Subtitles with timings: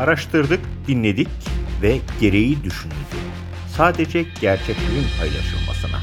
[0.00, 1.28] Araştırdık, dinledik
[1.82, 3.16] ve gereği düşünüldü.
[3.68, 6.00] Sadece gerçeklerin paylaşılmasına.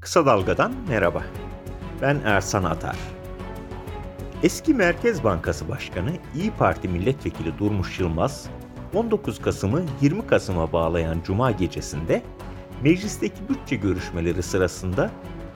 [0.00, 1.24] Kısa Dalga'dan merhaba.
[2.02, 2.96] Ben Ersan Atar.
[4.42, 8.46] Eski Merkez Bankası Başkanı İyi Parti Milletvekili Durmuş Yılmaz,
[8.94, 12.22] 19 Kasım'ı 20 Kasım'a bağlayan Cuma gecesinde
[12.82, 15.10] meclisteki bütçe görüşmeleri sırasında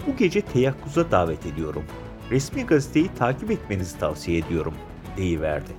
[0.06, 1.84] bu gece teyakkuza davet ediyorum.
[2.30, 4.74] Resmi gazeteyi takip etmenizi tavsiye ediyorum
[5.16, 5.70] deyiverdi.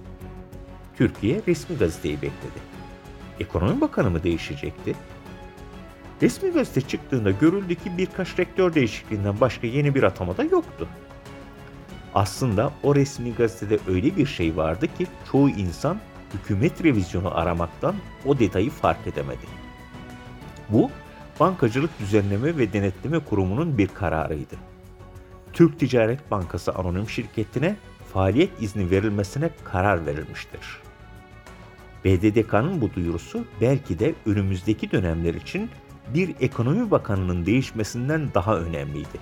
[0.98, 2.60] Türkiye resmi gazeteyi bekledi.
[3.40, 4.96] Ekonomi Bakanı mı değişecekti?
[6.22, 10.88] Resmi gazete çıktığında görüldü ki birkaç rektör değişikliğinden başka yeni bir atama da yoktu.
[12.16, 15.98] Aslında o resmi gazetede öyle bir şey vardı ki çoğu insan
[16.34, 19.46] hükümet revizyonu aramaktan o detayı fark edemedi.
[20.70, 20.92] Bu,
[21.40, 24.56] Bankacılık Düzenleme ve Denetleme Kurumu'nun bir kararıydı.
[25.54, 27.76] Türk Ticaret Bankası Anonim Şirketi'ne
[28.14, 30.82] faaliyet izni verilmesine karar verilmiştir.
[32.06, 35.70] BDDK'nın bu duyurusu belki de önümüzdeki dönemler için
[36.14, 39.20] bir ekonomi bakanının değişmesinden daha önemliydi.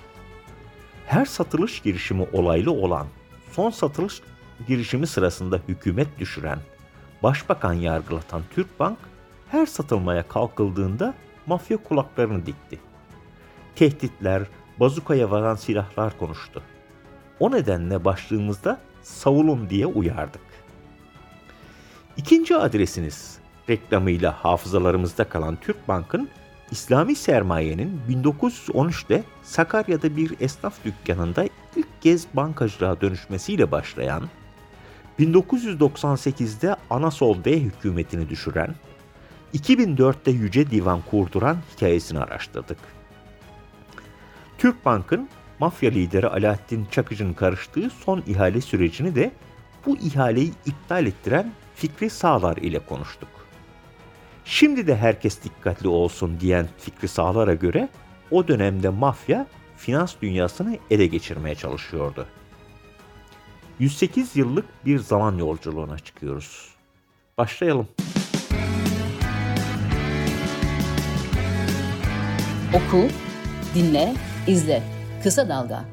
[1.06, 3.06] Her satılış girişimi olaylı olan,
[3.52, 4.20] son satılış
[4.68, 6.58] girişimi sırasında hükümet düşüren,
[7.22, 8.98] başbakan yargılatan Türk Bank
[9.48, 11.14] her satılmaya kalkıldığında
[11.46, 12.78] mafya kulaklarını dikti.
[13.76, 14.42] Tehditler,
[14.80, 16.62] bazukaya varan silahlar konuştu.
[17.42, 20.42] O nedenle başlığımızda savulun diye uyardık.
[22.16, 26.28] İkinci adresiniz reklamıyla hafızalarımızda kalan Türk Bank'ın
[26.70, 31.44] İslami sermayenin 1913'te Sakarya'da bir esnaf dükkanında
[31.76, 34.22] ilk kez bankacılığa dönüşmesiyle başlayan,
[35.18, 38.74] 1998'de Anasol D hükümetini düşüren,
[39.54, 42.78] 2004'te Yüce Divan kurduran hikayesini araştırdık.
[44.58, 45.28] Türk Bank'ın
[45.62, 49.32] mafya lideri Alaaddin Çakıcı'nın karıştığı son ihale sürecini de
[49.86, 53.28] bu ihaleyi iptal ettiren Fikri Sağlar ile konuştuk.
[54.44, 57.88] Şimdi de herkes dikkatli olsun diyen Fikri Sağlar'a göre
[58.30, 62.26] o dönemde mafya finans dünyasını ele geçirmeye çalışıyordu.
[63.78, 66.68] 108 yıllık bir zaman yolculuğuna çıkıyoruz.
[67.38, 67.88] Başlayalım.
[72.74, 73.08] Oku,
[73.74, 74.14] dinle,
[74.46, 75.01] izle.
[75.22, 75.84] Kısa Dalga.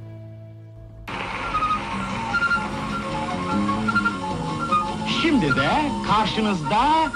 [5.21, 5.69] Şimdi de
[6.07, 7.11] karşınızda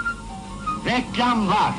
[0.86, 1.74] reklamlar.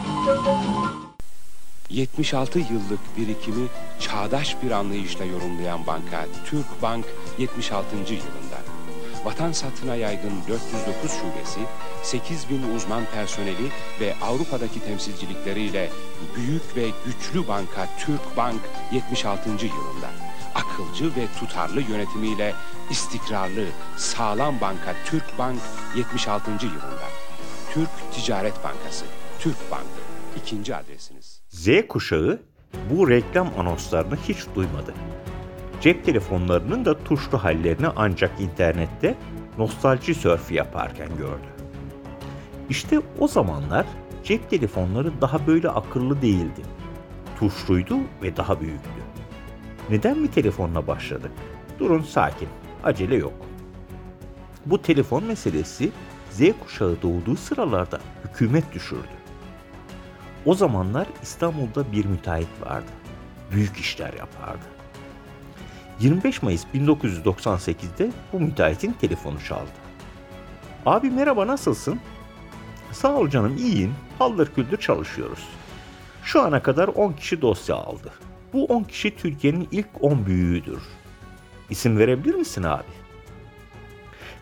[1.90, 3.68] 76 yıllık birikimi
[4.00, 7.04] çağdaş bir anlayışla yorumlayan banka Türk Bank
[7.38, 7.96] 76.
[7.96, 8.58] yılında.
[9.24, 11.60] Vatan satına yaygın 409 şubesi,
[12.02, 13.70] 8 bin uzman personeli
[14.00, 15.90] ve Avrupa'daki temsilcilikleriyle
[16.36, 18.60] büyük ve güçlü banka Türk Bank
[18.92, 19.48] 76.
[19.48, 20.23] yılında.
[20.74, 22.54] Akılcı ve tutarlı yönetimiyle
[22.90, 23.64] istikrarlı,
[23.96, 25.58] sağlam banka Türk Bank
[25.96, 26.50] 76.
[26.50, 27.08] yılında.
[27.72, 29.04] Türk Ticaret Bankası,
[29.38, 29.86] Türk Bank,
[30.36, 31.42] ikinci adresiniz.
[31.48, 32.42] Z kuşağı
[32.90, 34.94] bu reklam anonslarını hiç duymadı.
[35.80, 39.14] Cep telefonlarının da tuşlu hallerini ancak internette
[39.58, 41.48] nostalji sörfü yaparken gördü.
[42.68, 43.86] İşte o zamanlar
[44.24, 46.62] cep telefonları daha böyle akıllı değildi.
[47.38, 49.13] Tuşluydu ve daha büyüktü.
[49.90, 51.30] Neden mi telefonla başladık?
[51.78, 52.48] Durun sakin,
[52.84, 53.32] acele yok.
[54.66, 55.92] Bu telefon meselesi
[56.30, 59.08] Z kuşağı doğduğu sıralarda hükümet düşürdü.
[60.46, 62.90] O zamanlar İstanbul'da bir müteahhit vardı.
[63.52, 64.64] Büyük işler yapardı.
[66.00, 69.70] 25 Mayıs 1998'de bu müteahhitin telefonu çaldı.
[70.86, 72.00] Abi merhaba nasılsın?
[72.92, 73.94] Sağ ol canım iyiyim.
[74.18, 75.48] Haldır küldür çalışıyoruz.
[76.22, 78.12] Şu ana kadar 10 kişi dosya aldı.
[78.54, 80.82] Bu 10 kişi Türkiye'nin ilk 10 büyüğüdür.
[81.70, 82.92] İsim verebilir misin abi?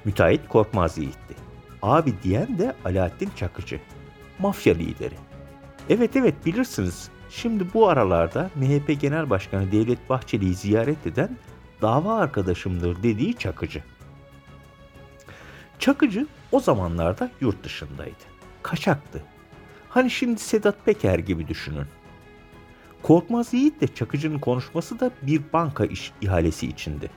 [0.04, 1.34] Müteahhit Korkmaz Yiğit'ti.
[1.82, 3.80] Abi diyen de Alaaddin Çakıcı.
[4.38, 5.14] Mafya lideri.
[5.88, 7.08] Evet evet bilirsiniz.
[7.30, 11.36] Şimdi bu aralarda MHP Genel Başkanı Devlet Bahçeli'yi ziyaret eden
[11.82, 13.82] dava arkadaşımdır dediği Çakıcı.
[15.78, 18.24] Çakıcı o zamanlarda yurt dışındaydı.
[18.62, 19.22] Kaçaktı.
[19.88, 21.86] Hani şimdi Sedat Peker gibi düşünün.
[23.02, 27.10] Korkmaz Yiğit de Çakıcı'nın konuşması da bir banka iş ihalesi içindi.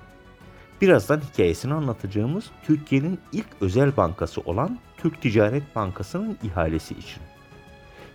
[0.82, 7.22] Birazdan hikayesini anlatacağımız Türkiye'nin ilk özel bankası olan Türk Ticaret Bankası'nın ihalesi için.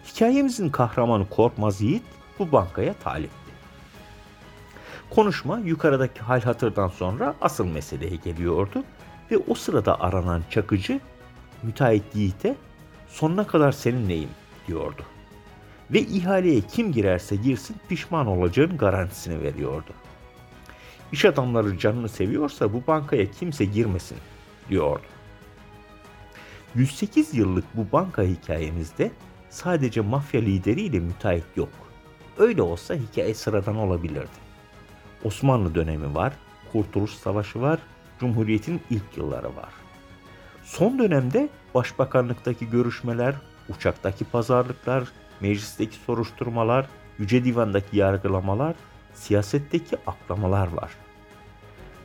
[0.07, 2.03] Hikayemizin kahramanı Korkmaz Yiğit
[2.39, 3.51] bu bankaya talipti.
[5.11, 8.85] Konuşma yukarıdaki hal hatırdan sonra asıl meseleye geliyordu
[9.31, 11.01] ve o sırada aranan Çakıcı
[11.63, 12.57] müteahhit Yiğit'e
[13.09, 14.31] sonuna kadar seninleyim
[14.67, 15.03] diyordu.
[15.93, 19.93] Ve ihaleye kim girerse girsin pişman olacağın garantisini veriyordu.
[21.13, 24.19] İş adamları canını seviyorsa bu bankaya kimse girmesin
[24.69, 25.03] diyordu.
[26.75, 29.11] 108 yıllık bu banka hikayemizde
[29.51, 31.69] sadece mafya lideriyle müteahhit yok.
[32.39, 34.51] Öyle olsa hikaye sıradan olabilirdi.
[35.25, 36.33] Osmanlı dönemi var,
[36.73, 37.79] Kurtuluş Savaşı var,
[38.21, 39.73] Cumhuriyet'in ilk yılları var.
[40.65, 43.35] Son dönemde başbakanlıktaki görüşmeler,
[43.69, 45.09] uçaktaki pazarlıklar,
[45.41, 46.89] meclisteki soruşturmalar,
[47.19, 48.75] Yüce Divan'daki yargılamalar,
[49.15, 50.91] siyasetteki aklamalar var.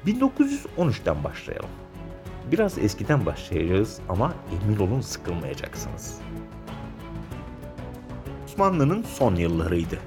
[0.05, 1.69] 1913'ten başlayalım.
[2.51, 4.33] Biraz eskiden başlayacağız ama
[4.63, 6.19] emin olun sıkılmayacaksınız.
[8.45, 9.99] Osmanlı'nın son yıllarıydı.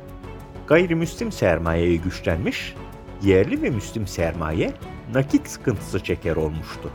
[0.66, 2.74] Gayrimüslim sermayeye güçlenmiş,
[3.22, 4.72] yerli ve müslim sermaye
[5.14, 6.90] nakit sıkıntısı çeker olmuştu.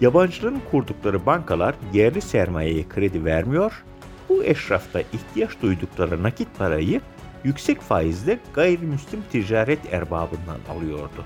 [0.00, 3.84] Yabancıların kurdukları bankalar yerli sermayeye kredi vermiyor,
[4.28, 7.00] bu eşrafta ihtiyaç duydukları nakit parayı
[7.44, 11.24] yüksek faizle gayrimüslim ticaret erbabından alıyordu.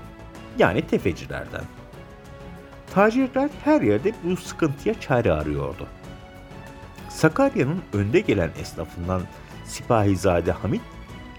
[0.57, 1.63] Yani tefecilerden.
[2.93, 5.87] Tacirler her yerde bu sıkıntıya çare arıyordu.
[7.09, 9.21] Sakarya'nın önde gelen esnafından
[9.65, 10.81] Sipahizade Hamit,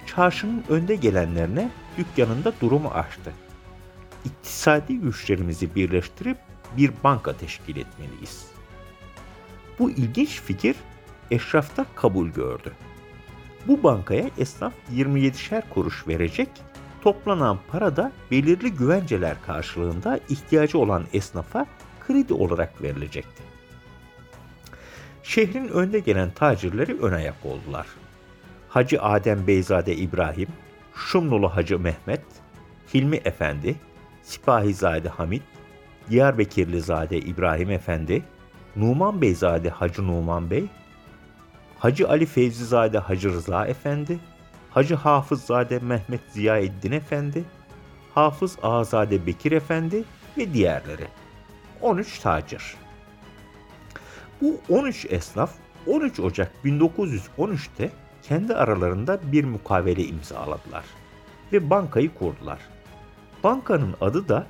[0.07, 3.33] çarşının önde gelenlerine dükkanında durumu açtı.
[4.25, 6.39] İktisadi güçlerimizi birleştirip
[6.77, 8.47] bir banka teşkil etmeliyiz.
[9.79, 10.77] Bu ilginç fikir
[11.31, 12.73] eşrafta kabul gördü.
[13.67, 16.49] Bu bankaya esnaf 27'şer kuruş verecek,
[17.03, 21.67] toplanan para da belirli güvenceler karşılığında ihtiyacı olan esnafa
[22.07, 23.43] kredi olarak verilecekti.
[25.23, 27.87] Şehrin önde gelen tacirleri ön ayak oldular.
[28.69, 30.49] Hacı Adem Beyzade İbrahim,
[30.95, 32.23] Şumlulu Hacı Mehmet,
[32.95, 33.77] Hilmi Efendi,
[34.23, 35.43] Sipahizade Hamit,
[36.11, 38.23] Diyarbakırlızade İbrahim Efendi,
[38.77, 40.65] Numan Beyzade Hacı Numan Bey,
[41.81, 44.19] Hacı Ali Fevzizade Hacı Rıza Efendi,
[44.71, 47.45] Hacı Hafızzade Mehmet Ziyaeddin Efendi,
[48.15, 50.05] Hafız Azade Bekir Efendi
[50.39, 51.09] ve diğerleri.
[51.81, 52.75] 13 tacir.
[54.41, 55.51] Bu 13 esnaf
[55.87, 57.91] 13 Ocak 1913'te
[58.23, 60.85] kendi aralarında bir mukavele imzaladılar
[61.53, 62.59] ve bankayı kurdular.
[63.45, 64.47] Bankanın adı da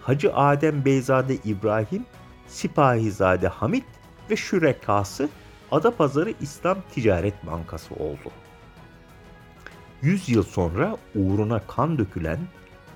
[0.00, 2.06] Hacı Adem Beyzade İbrahim,
[2.46, 3.84] Sipahizade Hamit
[4.30, 5.28] ve şürekası
[5.70, 8.30] Adapazarı İslam Ticaret Bankası oldu.
[10.02, 12.38] 100 yıl sonra uğruna kan dökülen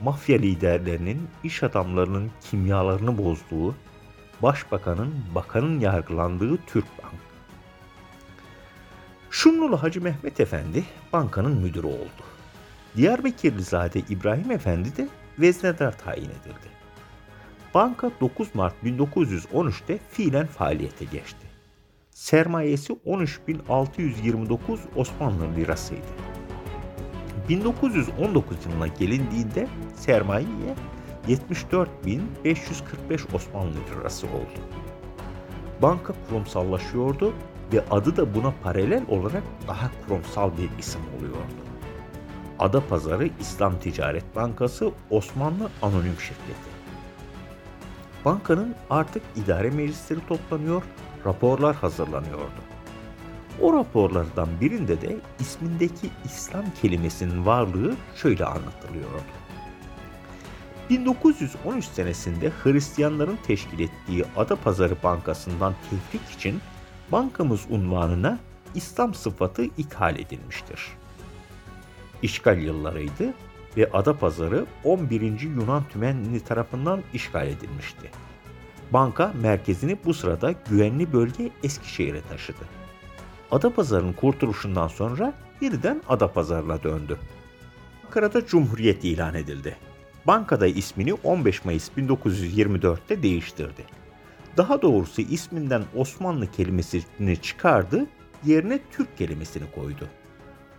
[0.00, 3.75] mafya liderlerinin, iş adamlarının kimyalarını bozduğu,
[4.43, 7.14] başbakanın, bakanın yargılandığı Türk Bank.
[9.31, 12.22] Şumlulu Hacı Mehmet Efendi bankanın müdürü oldu.
[12.96, 15.08] Diyarbakırlızade İbrahim Efendi de
[15.38, 16.70] veznedar tayin edildi.
[17.75, 21.50] Banka 9 Mart 1913'te fiilen faaliyete geçti.
[22.20, 26.06] Sermayesi 13.629 Osmanlı lirasıydı.
[27.49, 30.75] 1919 yılına gelindiğinde sermayeye
[31.28, 34.61] 74.545 Osmanlı lirası oldu.
[35.82, 37.34] Banka kurumsallaşıyordu
[37.72, 41.62] ve adı da buna paralel olarak daha kurumsal bir isim oluyordu.
[42.58, 46.70] Ada Pazarı İslam Ticaret Bankası Osmanlı Anonim Şirketi.
[48.25, 50.82] Bankanın artık idare meclisleri toplanıyor,
[51.26, 52.61] raporlar hazırlanıyordu.
[53.61, 59.22] O raporlardan birinde de ismindeki İslam kelimesinin varlığı şöyle anlatılıyordu.
[60.90, 66.60] 1913 senesinde Hristiyanların teşkil ettiği Adapazarı Bankası'ndan tefrik için
[67.12, 68.39] bankamız unvanına
[68.74, 70.89] İslam sıfatı ithal edilmiştir.
[72.22, 73.34] İşgal yıllarıydı
[73.77, 75.41] ve Adapazarı 11.
[75.41, 78.10] Yunan tümenli tarafından işgal edilmişti.
[78.93, 82.65] Banka merkezini bu sırada güvenli bölge Eskişehir'e taşıdı.
[83.51, 87.17] Adapazarı'nın kurtuluşundan sonra yeniden Adapazarı'na döndü.
[88.06, 89.77] Ankara'da Cumhuriyet ilan edildi.
[90.27, 93.85] Bankada ismini 15 Mayıs 1924'te değiştirdi.
[94.56, 98.06] Daha doğrusu isminden Osmanlı kelimesini çıkardı,
[98.44, 100.09] yerine Türk kelimesini koydu.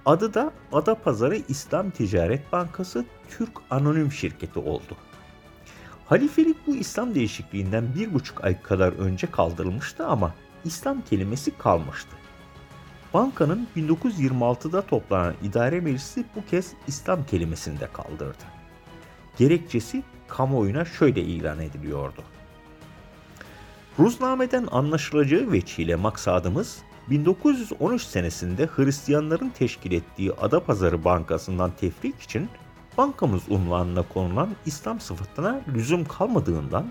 [0.06, 4.98] Adı da Adapazarı İslam Ticaret Bankası Türk Anonim Şirketi oldu.
[6.12, 10.34] Halifelik bu İslam değişikliğinden bir buçuk ay kadar önce kaldırılmıştı ama
[10.66, 12.10] İslam kelimesi kalmıştı.
[13.14, 18.44] Bankanın 1926'da toplanan idare meclisi bu kez İslam kelimesini de kaldırdı.
[19.38, 22.24] Gerekçesi kamuoyuna şöyle ilan ediliyordu.
[24.00, 26.78] Ruznameden anlaşılacağı veçiyle maksadımız
[27.10, 32.50] 1913 senesinde Hristiyanların teşkil ettiği Adapazarı Bankası'ndan tefrik için
[32.98, 36.88] bankamız unvanına konulan İslam sıfatına lüzum kalmadığından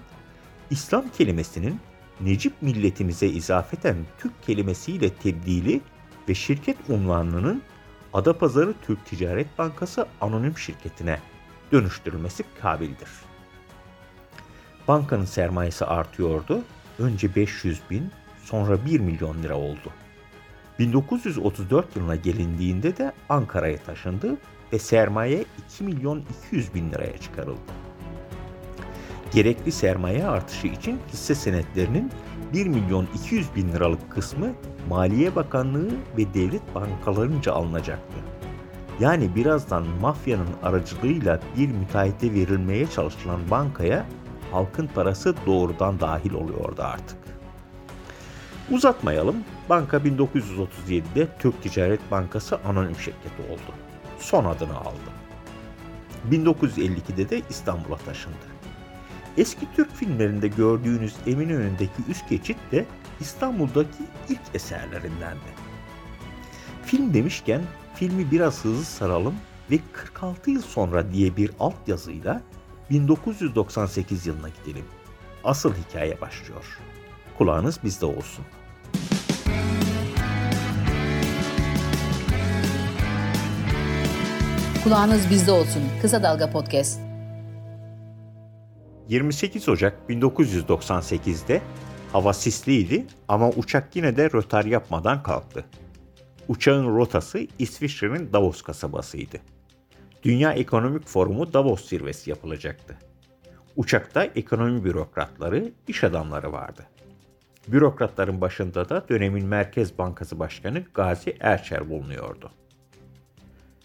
[0.70, 1.80] İslam kelimesinin
[2.20, 5.80] Necip milletimize izafeten Türk kelimesiyle tebdili
[6.28, 7.62] ve şirket unvanının
[8.12, 11.20] Adapazarı Türk Ticaret Bankası anonim şirketine
[11.72, 13.08] dönüştürülmesi kabildir.
[14.88, 16.62] Bankanın sermayesi artıyordu.
[16.98, 18.10] Önce 500 bin,
[18.44, 19.92] sonra 1 milyon lira oldu.
[20.78, 24.36] 1934 yılına gelindiğinde de Ankara'ya taşındı
[24.72, 27.60] ve sermaye 2 milyon 200 bin liraya çıkarıldı.
[29.32, 32.10] Gerekli sermaye artışı için hisse senetlerinin
[32.52, 34.52] 1 milyon 200 bin liralık kısmı
[34.88, 38.16] Maliye Bakanlığı ve devlet bankalarınca alınacaktı.
[39.00, 44.06] Yani birazdan mafyanın aracılığıyla bir müteahhite verilmeye çalışılan bankaya
[44.52, 47.18] halkın parası doğrudan dahil oluyordu artık.
[48.70, 49.36] Uzatmayalım,
[49.68, 53.89] banka 1937'de Türk Ticaret Bankası anonim şirketi oldu.
[54.20, 55.10] Son adını aldı.
[56.30, 58.36] 1952'de de İstanbul'a taşındı.
[59.36, 62.86] Eski Türk filmlerinde gördüğünüz Eminönü'ndeki üst geçit de
[63.20, 65.50] İstanbul'daki ilk eserlerindendi.
[66.84, 67.62] Film demişken
[67.94, 69.34] filmi biraz hızlı saralım
[69.70, 72.42] ve 46 yıl sonra diye bir alt yazıyla
[72.90, 74.84] 1998 yılına gidelim.
[75.44, 76.78] Asıl hikaye başlıyor.
[77.38, 78.44] Kulağınız bizde olsun.
[84.84, 85.82] Kulağınız bizde olsun.
[86.02, 87.00] Kısa Dalga Podcast.
[89.08, 91.62] 28 Ocak 1998'de
[92.12, 95.64] hava sisliydi ama uçak yine de rötar yapmadan kalktı.
[96.48, 99.36] Uçağın rotası İsviçre'nin Davos kasabasıydı.
[100.22, 102.96] Dünya Ekonomik Forumu Davos zirvesi yapılacaktı.
[103.76, 106.86] Uçakta ekonomi bürokratları, iş adamları vardı.
[107.68, 112.50] Bürokratların başında da dönemin Merkez Bankası Başkanı Gazi Erçel bulunuyordu.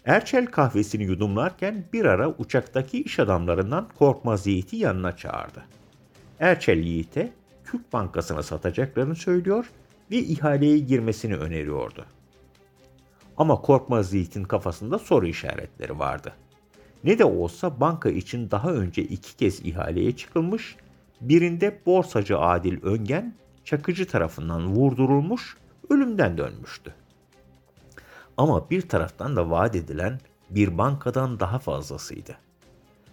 [0.06, 5.64] Erçel kahvesini yudumlarken bir ara uçaktaki iş adamlarından Korkmaz Yiğit'i yanına çağırdı.
[6.40, 7.32] Erçel Yiğit'e
[7.64, 9.70] Türk Bankası'na satacaklarını söylüyor
[10.10, 12.04] ve ihaleye girmesini öneriyordu.
[13.36, 16.32] Ama Korkmaz Yiğit'in kafasında soru işaretleri vardı.
[17.04, 20.76] Ne de olsa banka için daha önce iki kez ihaleye çıkılmış,
[21.20, 23.34] birinde borsacı Adil Öngen
[23.64, 25.56] Çakıcı tarafından vurdurulmuş,
[25.90, 26.94] ölümden dönmüştü.
[28.36, 32.36] Ama bir taraftan da vaat edilen bir bankadan daha fazlasıydı.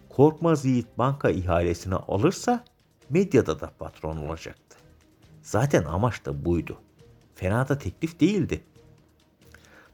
[0.09, 2.63] Korkmaz Yiğit banka ihalesini alırsa
[3.09, 4.77] medyada da patron olacaktı.
[5.41, 6.77] Zaten amaç da buydu.
[7.35, 8.63] Fena da teklif değildi.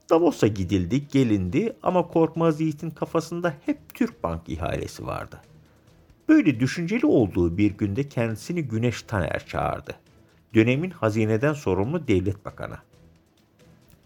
[0.10, 5.42] Davos'a gidildi, gelindi ama Korkmaz Yiğit'in kafasında hep Türk Bank ihalesi vardı.
[6.30, 9.96] Böyle düşünceli olduğu bir günde kendisini Güneş Taner çağırdı.
[10.54, 12.78] Dönemin hazineden sorumlu devlet bakanı.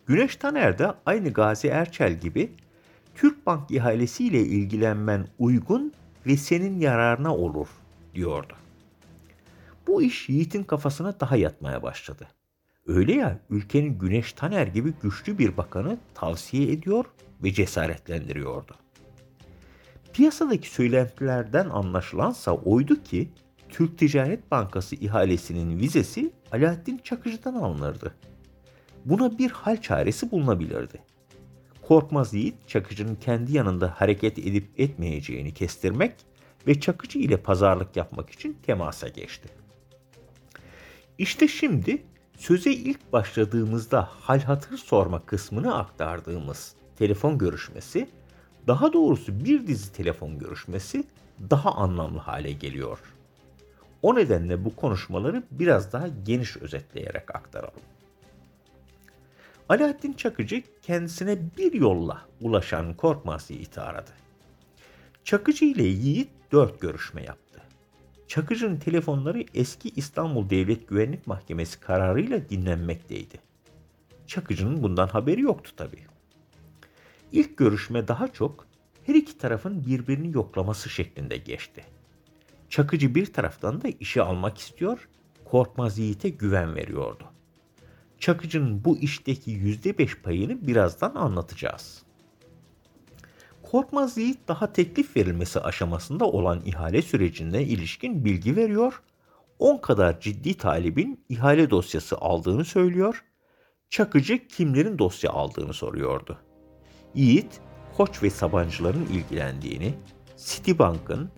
[0.07, 2.51] Güneş Taner de aynı Gazi Erçel gibi
[3.15, 5.93] Türk Bank ihalesiyle ilgilenmen uygun
[6.25, 7.67] ve senin yararına olur
[8.15, 8.53] diyordu.
[9.88, 12.27] Bu iş Yiğit'in kafasına daha yatmaya başladı.
[12.88, 17.05] Öyle ya ülkenin Güneş Taner gibi güçlü bir bakanı tavsiye ediyor
[17.43, 18.75] ve cesaretlendiriyordu.
[20.13, 23.29] Piyasadaki söylentilerden anlaşılansa oydu ki
[23.69, 28.15] Türk Ticaret Bankası ihalesinin vizesi Alaaddin Çakıcı'dan alınırdı.
[29.05, 31.01] Buna bir hal çaresi bulunabilirdi.
[31.81, 36.13] Korkmaz Yiğit Çakıcı'nın kendi yanında hareket edip etmeyeceğini kestirmek
[36.67, 39.50] ve Çakıcı ile pazarlık yapmak için temasa geçti.
[41.17, 42.03] İşte şimdi
[42.38, 48.10] söze ilk başladığımızda hal hatır sorma kısmını aktardığımız telefon görüşmesi,
[48.67, 51.03] daha doğrusu bir dizi telefon görüşmesi
[51.50, 53.00] daha anlamlı hale geliyor.
[54.01, 57.81] O nedenle bu konuşmaları biraz daha geniş özetleyerek aktaralım.
[59.70, 64.12] Alaaddin Çakıcı kendisine bir yolla ulaşan Korkmaz Yiğit'i aradı.
[65.24, 67.62] Çakıcı ile Yiğit dört görüşme yaptı.
[68.27, 73.39] Çakıcı'nın telefonları eski İstanbul Devlet Güvenlik Mahkemesi kararıyla dinlenmekteydi.
[74.27, 76.03] Çakıcı'nın bundan haberi yoktu tabii.
[77.32, 78.67] İlk görüşme daha çok
[79.03, 81.84] her iki tarafın birbirini yoklaması şeklinde geçti.
[82.70, 85.10] Çakıcı bir taraftan da işi almak istiyor,
[85.46, 87.32] Korkmaz Yiğit'e güven veriyordu.
[88.24, 92.03] Çakıcı'nın bu işteki yüzde beş payını birazdan anlatacağız.
[93.63, 99.01] Korkmaz Yiğit daha teklif verilmesi aşamasında olan ihale sürecine ilişkin bilgi veriyor,
[99.60, 103.24] 10 kadar ciddi talibin ihale dosyası aldığını söylüyor,
[103.89, 106.38] Çakıcı kimlerin dosya aldığını soruyordu.
[107.15, 107.60] Yiğit,
[107.98, 109.94] Koç ve Sabancıların ilgilendiğini,
[110.38, 111.30] Citibank'ın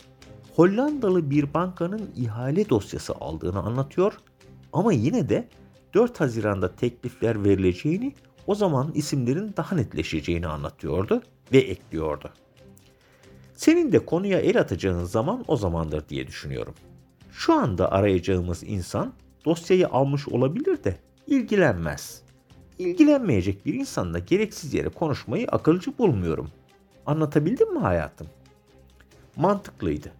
[0.56, 4.13] Hollandalı bir bankanın ihale dosyası aldığını anlatıyor
[4.74, 5.50] ama yine de
[5.95, 8.13] 4 Haziran'da teklifler verileceğini,
[8.47, 11.21] o zaman isimlerin daha netleşeceğini anlatıyordu
[11.53, 12.29] ve ekliyordu.
[13.53, 16.73] Senin de konuya el atacağın zaman o zamandır diye düşünüyorum.
[17.31, 19.13] Şu anda arayacağımız insan
[19.45, 20.97] dosyayı almış olabilir de
[21.27, 22.21] ilgilenmez.
[22.79, 26.49] İlgilenmeyecek bir insanla gereksiz yere konuşmayı akılcı bulmuyorum.
[27.05, 28.27] Anlatabildim mi hayatım?
[29.35, 30.11] Mantıklıydı.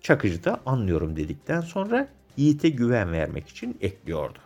[0.00, 4.38] Çakıcı da anlıyorum dedikten sonra Yiğit'e güven vermek için ekliyordu.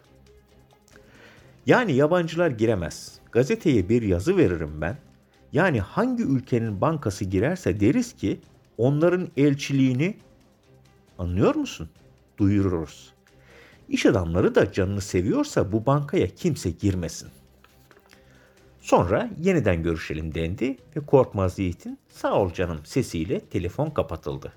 [1.67, 3.19] Yani yabancılar giremez.
[3.33, 4.97] Gazeteye bir yazı veririm ben.
[5.53, 8.41] Yani hangi ülkenin bankası girerse deriz ki
[8.79, 10.17] onların elçiliğini
[11.19, 11.89] anlıyor musun?
[12.39, 13.13] Duyururuz.
[13.89, 17.29] İş adamları da canını seviyorsa bu bankaya kimse girmesin.
[18.81, 24.53] Sonra yeniden görüşelim dendi ve Korkmaz Yiğit'in sağ ol canım sesiyle telefon kapatıldı.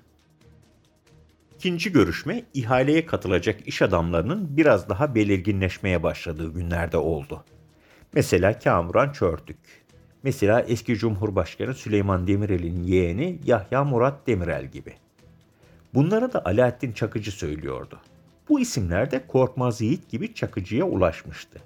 [1.64, 7.44] İkinci görüşme ihaleye katılacak iş adamlarının biraz daha belirginleşmeye başladığı günlerde oldu.
[8.12, 9.58] Mesela Kamuran Çörtük,
[10.22, 14.94] mesela eski Cumhurbaşkanı Süleyman Demirel'in yeğeni Yahya Murat Demirel gibi.
[15.94, 18.00] Bunlara da Alaaddin Çakıcı söylüyordu.
[18.48, 21.58] Bu isimler de Korkmaz Yiğit gibi Çakıcı'ya ulaşmıştı.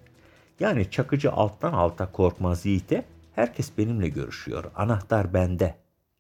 [0.61, 5.75] Yani Çakıcı alttan alta Korkmaz Yiğit'e herkes benimle görüşüyor, anahtar bende,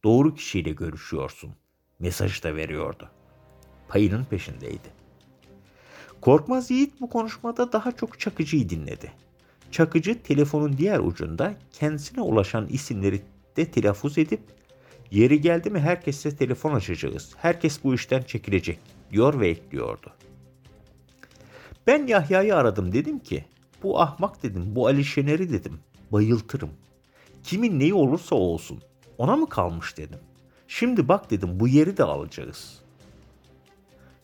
[0.04, 1.50] doğru kişiyle görüşüyorsun
[1.98, 3.10] mesajı da veriyordu.
[3.88, 4.98] Payının peşindeydi.
[6.20, 9.12] Korkmaz Yiğit bu konuşmada daha çok Çakıcı'yı dinledi.
[9.70, 13.22] Çakıcı telefonun diğer ucunda kendisine ulaşan isimleri
[13.56, 14.40] de telaffuz edip
[15.10, 17.32] yeri geldi mi herkese telefon açacağız.
[17.36, 18.78] Herkes bu işten çekilecek
[19.10, 20.10] diyor ve ekliyordu.
[21.86, 23.44] Ben Yahya'yı aradım dedim ki
[23.82, 25.80] bu ahmak dedim bu Ali Şener'i dedim
[26.12, 26.70] bayıltırım.
[27.44, 28.82] Kimin neyi olursa olsun
[29.18, 30.18] ona mı kalmış dedim.
[30.68, 32.78] Şimdi bak dedim bu yeri de alacağız.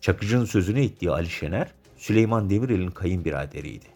[0.05, 3.87] Çakıcı'nın sözünü ettiği Ali Şener Süleyman Demirel'in kayınbiraderiydi.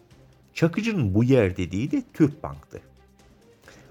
[0.53, 2.81] Çakıcı'nın bu yer dediği de Türk Bank'tı.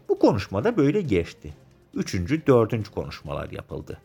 [0.08, 1.54] Bu konuşmada böyle geçti.
[1.94, 3.98] Üçüncü, dördüncü konuşmalar yapıldı.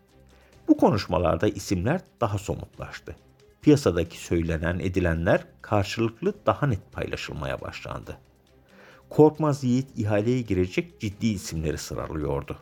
[0.67, 3.15] Bu konuşmalarda isimler daha somutlaştı.
[3.61, 8.17] Piyasadaki söylenen edilenler karşılıklı daha net paylaşılmaya başlandı.
[9.09, 12.57] Korkmaz Yiğit ihaleye girecek ciddi isimleri sıralıyordu.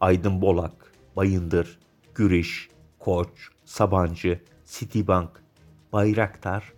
[0.00, 1.78] Aydın Bolak, Bayındır,
[2.14, 2.68] Güriş,
[2.98, 5.30] Koç, Sabancı, Citibank,
[5.92, 6.72] Bayraktar,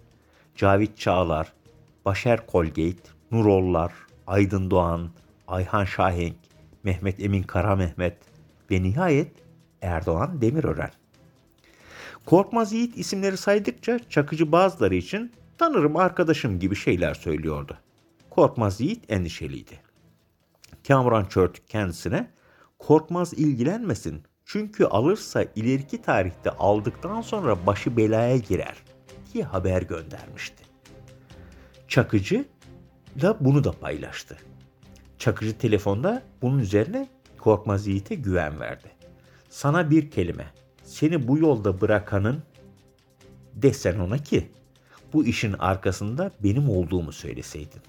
[0.56, 1.52] Cavit Çağlar,
[2.04, 3.92] Başer Colgate, Nurollar,
[4.26, 5.10] Aydın Doğan,
[5.48, 6.36] Ayhan Şahenk,
[6.82, 8.16] Mehmet Emin Kara Mehmet
[8.70, 9.32] ve nihayet
[9.82, 10.90] Erdoğan Demirören.
[12.26, 17.78] Korkmaz Yiğit isimleri saydıkça Çakıcı bazıları için tanırım arkadaşım gibi şeyler söylüyordu.
[18.30, 19.80] Korkmaz Yiğit endişeliydi.
[20.88, 22.30] Kamuran Çörtük kendisine
[22.78, 28.74] Korkmaz ilgilenmesin çünkü alırsa ileriki tarihte aldıktan sonra başı belaya girer
[29.32, 30.64] diye haber göndermişti.
[31.88, 32.44] Çakıcı
[33.22, 34.36] da bunu da paylaştı.
[35.18, 38.88] Çakıcı telefonda bunun üzerine Korkmaz Yiğit'e güven verdi.
[39.50, 40.46] Sana bir kelime.
[40.84, 42.42] Seni bu yolda bırakanın
[43.54, 44.50] desen ona ki
[45.12, 47.82] bu işin arkasında benim olduğumu söyleseydin.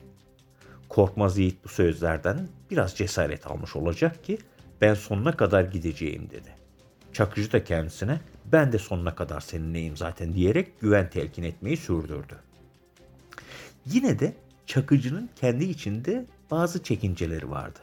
[0.89, 4.37] Korkmaz Yiğit bu sözlerden biraz cesaret almış olacak ki
[4.81, 6.49] ben sonuna kadar gideceğim dedi.
[7.13, 12.35] Çakıcı da kendisine ben de sonuna kadar seninleyim zaten diyerek güven telkin etmeyi sürdürdü.
[13.85, 14.33] Yine de
[14.65, 17.79] Çakıcı'nın kendi içinde bazı çekinceleri vardı.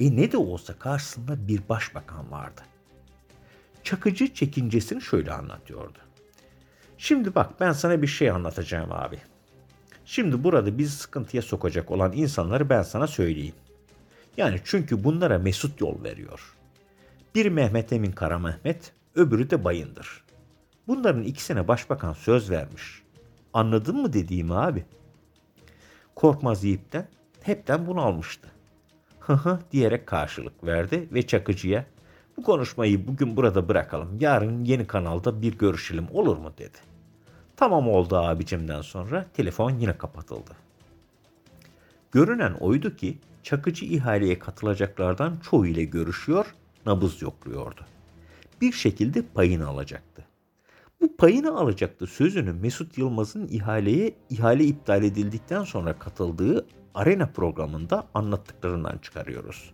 [0.00, 2.60] E ne de olsa karşısında bir başbakan vardı.
[3.84, 5.98] Çakıcı çekincesini şöyle anlatıyordu.
[6.98, 9.18] Şimdi bak ben sana bir şey anlatacağım abi.
[10.04, 13.54] Şimdi burada bizi sıkıntıya sokacak olan insanları ben sana söyleyeyim.
[14.36, 16.54] Yani çünkü bunlara Mesut yol veriyor.
[17.34, 20.24] Bir Mehmet Emin Kara Mehmet, öbürü de Bayındır.
[20.88, 23.02] Bunların ikisine başbakan söz vermiş.
[23.52, 24.84] Anladın mı dediğimi abi?
[26.14, 27.08] Korkmaz Yiğit'ten
[27.42, 28.48] hepten bunu almıştı.
[29.20, 31.86] Hı hı diyerek karşılık verdi ve Çakıcı'ya
[32.36, 34.16] bu konuşmayı bugün burada bırakalım.
[34.20, 36.78] Yarın yeni kanalda bir görüşelim olur mu dedi.
[37.56, 40.50] Tamam oldu abicimden sonra telefon yine kapatıldı.
[42.12, 46.46] Görünen oydu ki Çakıcı ihaleye katılacaklardan çoğu ile görüşüyor,
[46.86, 47.80] nabız yokluyordu.
[48.60, 50.24] Bir şekilde payını alacaktı.
[51.00, 58.98] Bu payını alacaktı sözünü Mesut Yılmaz'ın ihaleye ihale iptal edildikten sonra katıldığı Arena programında anlattıklarından
[58.98, 59.70] çıkarıyoruz.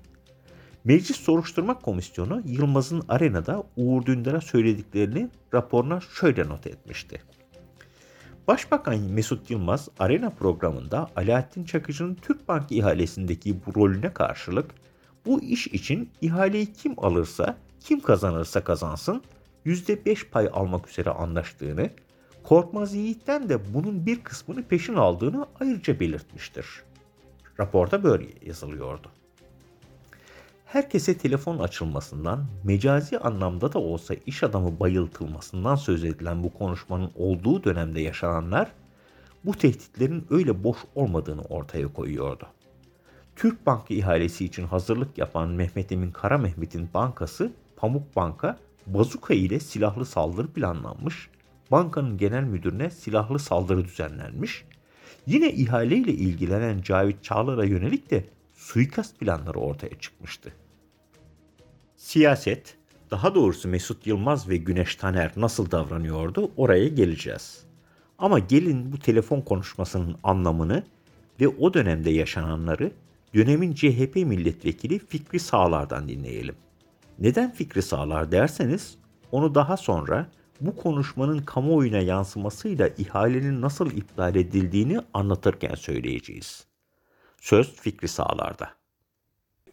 [0.85, 7.23] Meclis Soruşturma Komisyonu Yılmaz'ın Arena'da Uğur Dündar'a söylediklerini raporuna şöyle not etmişti.
[8.49, 14.71] Başbakan Mesut Yılmaz Arena programında Alaaddin Çakıcı'nın Türk Bank ihalesindeki bu rolüne karşılık
[15.27, 19.23] bu iş için ihaleyi kim alırsa, kim kazanırsa kazansın
[19.67, 21.91] %5 pay almak üzere anlaştığını,
[22.43, 26.67] Korkmaz Yiğit'ten de bunun bir kısmını peşin aldığını ayrıca belirtmiştir.
[27.61, 29.11] Raporda böyle yazılıyordu.
[30.73, 37.65] Herkese telefon açılmasından, mecazi anlamda da olsa iş adamı bayıltılmasından söz edilen bu konuşmanın olduğu
[37.65, 38.73] dönemde yaşananlar
[39.45, 42.47] bu tehditlerin öyle boş olmadığını ortaya koyuyordu.
[43.37, 49.61] Türk Bankı ihalesi için hazırlık yapan Mehmet Emin Kara Mehmet'in bankası Pamuk Banka bazuka ile
[49.61, 51.31] silahlı saldırı planlanmış,
[51.71, 54.65] bankanın genel müdürüne silahlı saldırı düzenlenmiş,
[55.27, 60.53] Yine ihaleyle ilgilenen Cavit Çağlar'a yönelik de suikast planları ortaya çıkmıştı.
[62.03, 62.77] Siyaset,
[63.11, 67.65] daha doğrusu Mesut Yılmaz ve Güneş Taner nasıl davranıyordu oraya geleceğiz.
[68.19, 70.83] Ama gelin bu telefon konuşmasının anlamını
[71.41, 72.93] ve o dönemde yaşananları
[73.35, 76.57] dönemin CHP milletvekili Fikri Sağlar'dan dinleyelim.
[77.19, 78.99] Neden Fikri Sağlar derseniz
[79.33, 80.27] onu daha sonra
[80.61, 86.67] bu konuşmanın kamuoyuna yansımasıyla ihalenin nasıl iptal edildiğini anlatırken söyleyeceğiz.
[87.41, 88.71] Söz Fikri Sağlar'da.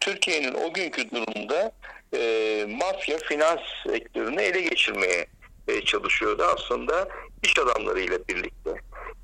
[0.00, 1.72] Türkiye'nin o günkü durumda
[2.16, 5.26] e, mafya finans sektörünü ele geçirmeye
[5.68, 7.08] e, çalışıyordu aslında
[7.42, 8.74] iş adamlarıyla birlikte.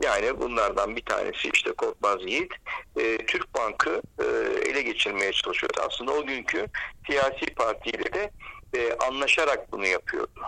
[0.03, 2.53] Yani bunlardan bir tanesi işte Korkmaz Yiğit,
[2.97, 4.25] e, Türk Bank'ı e,
[4.71, 5.81] ele geçirmeye çalışıyordu.
[5.87, 6.67] Aslında o günkü
[7.07, 8.31] siyasi partiyle de
[8.75, 10.41] e, anlaşarak bunu yapıyordu.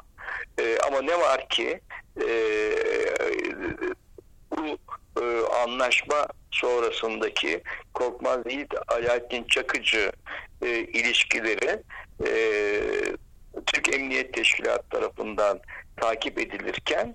[0.60, 1.80] E, ama ne var ki
[2.20, 2.28] e,
[4.50, 4.78] bu
[5.22, 7.62] e, anlaşma sonrasındaki
[7.94, 10.12] Korkmaz Yiğit Alaaddin Çakıcı
[10.62, 11.82] e, ilişkileri
[12.26, 12.30] e,
[13.66, 15.60] Türk Emniyet Teşkilatı tarafından
[15.96, 17.14] takip edilirken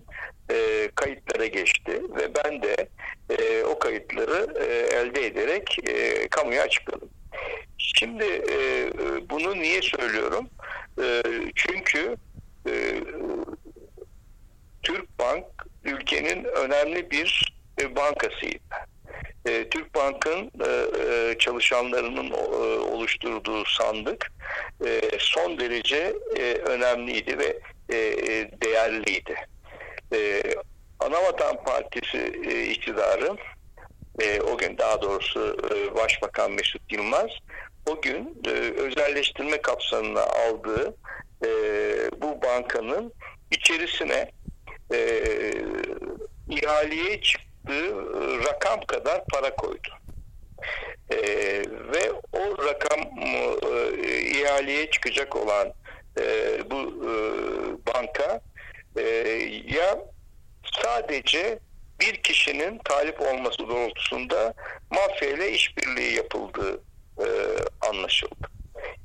[0.52, 2.90] e, kayıtlara geçti ve ben de
[3.30, 7.10] e, o kayıtları e, elde ederek e, kamuya açıkladım.
[7.78, 8.90] Şimdi e,
[9.30, 10.50] bunu niye söylüyorum?
[11.02, 11.24] E,
[11.56, 12.16] çünkü
[12.68, 13.04] e,
[14.84, 15.46] Türk Bank
[15.84, 18.93] ülkenin önemli bir e, bankasıydı.
[19.46, 22.36] E, Türk Bank'ın e, e çalışanlarının e,
[22.80, 24.32] oluşturduğu sandık
[24.86, 29.36] e, son derece e, önemliydi ve e, e, değerliydi.
[30.14, 30.44] E,
[31.00, 33.38] Anavatan Partisi e, iktidarı
[34.22, 37.30] e, o gün daha doğrusu e, Başbakan Mesut Yılmaz
[37.86, 38.50] o gün e,
[38.82, 40.96] özelleştirme kapsamına aldığı
[41.46, 41.50] e,
[42.22, 43.14] bu bankanın
[43.52, 44.32] içerisine
[44.94, 45.24] e,
[46.50, 47.22] ihaleye
[47.64, 47.96] çıktığı
[48.46, 49.90] rakam kadar para koydu.
[51.10, 51.18] E,
[51.94, 55.74] ve o rakam e, ihaleye çıkacak olan
[56.20, 56.24] e,
[56.72, 57.14] bu e,
[57.94, 58.42] banka
[58.98, 59.04] e,
[59.68, 60.00] ya
[60.84, 61.60] sadece
[62.00, 64.54] bir kişinin talip olması doğrultusunda
[64.92, 66.82] mafya ile işbirliği yapıldığı
[67.20, 67.28] e,
[67.90, 68.53] anlaşıldı.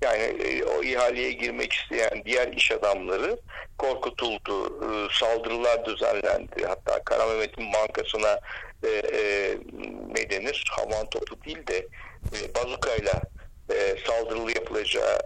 [0.03, 3.39] Yani e, o ihaleye girmek isteyen diğer iş adamları
[3.79, 6.67] korkutuldu, e, saldırılar düzenlendi.
[6.67, 8.41] Hatta Kara Mehmet'in bankasına
[8.85, 9.57] e, e,
[10.15, 11.77] ne denir, havan topu değil de
[12.35, 13.23] e, bazukayla
[13.75, 15.19] e, saldırılı yapılacağı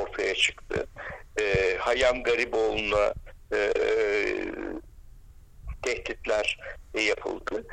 [0.00, 0.86] ortaya çıktı.
[1.78, 3.14] Hayam Gariboğlu'na
[3.52, 3.72] e,
[5.82, 6.58] tehditler
[6.94, 7.64] yapıldı.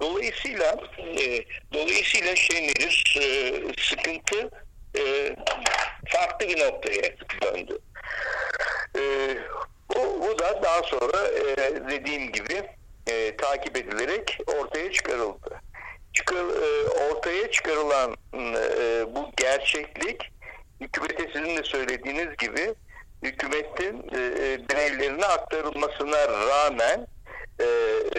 [0.00, 3.16] Dolayısıyla e, dolayısıyla şey nedir?
[3.20, 3.22] E,
[3.82, 4.50] sıkıntı
[4.98, 5.36] e,
[6.08, 7.02] farklı bir noktaya
[7.42, 7.78] döndü.
[8.96, 9.02] E,
[9.94, 11.56] bu, bu da daha sonra e,
[11.90, 12.62] dediğim gibi
[13.06, 15.60] e, takip edilerek ortaya çıkarıldı.
[16.12, 20.32] Çıkar, e, ortaya çıkarılan e, bu gerçeklik
[20.80, 22.74] hükümete sizin de söylediğiniz gibi
[23.22, 27.06] hükümetin e, e bireylerine aktarılmasına rağmen
[27.60, 27.64] e,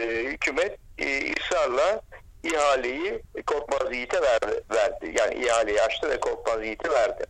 [0.02, 2.02] e, hükümet e, ısrarla
[2.44, 5.16] ihaleyi Korkmaz Yiğit'e verdi, verdi.
[5.20, 7.24] Yani ihaleyi açtı ve Korkmaz Yiğit'e verdi.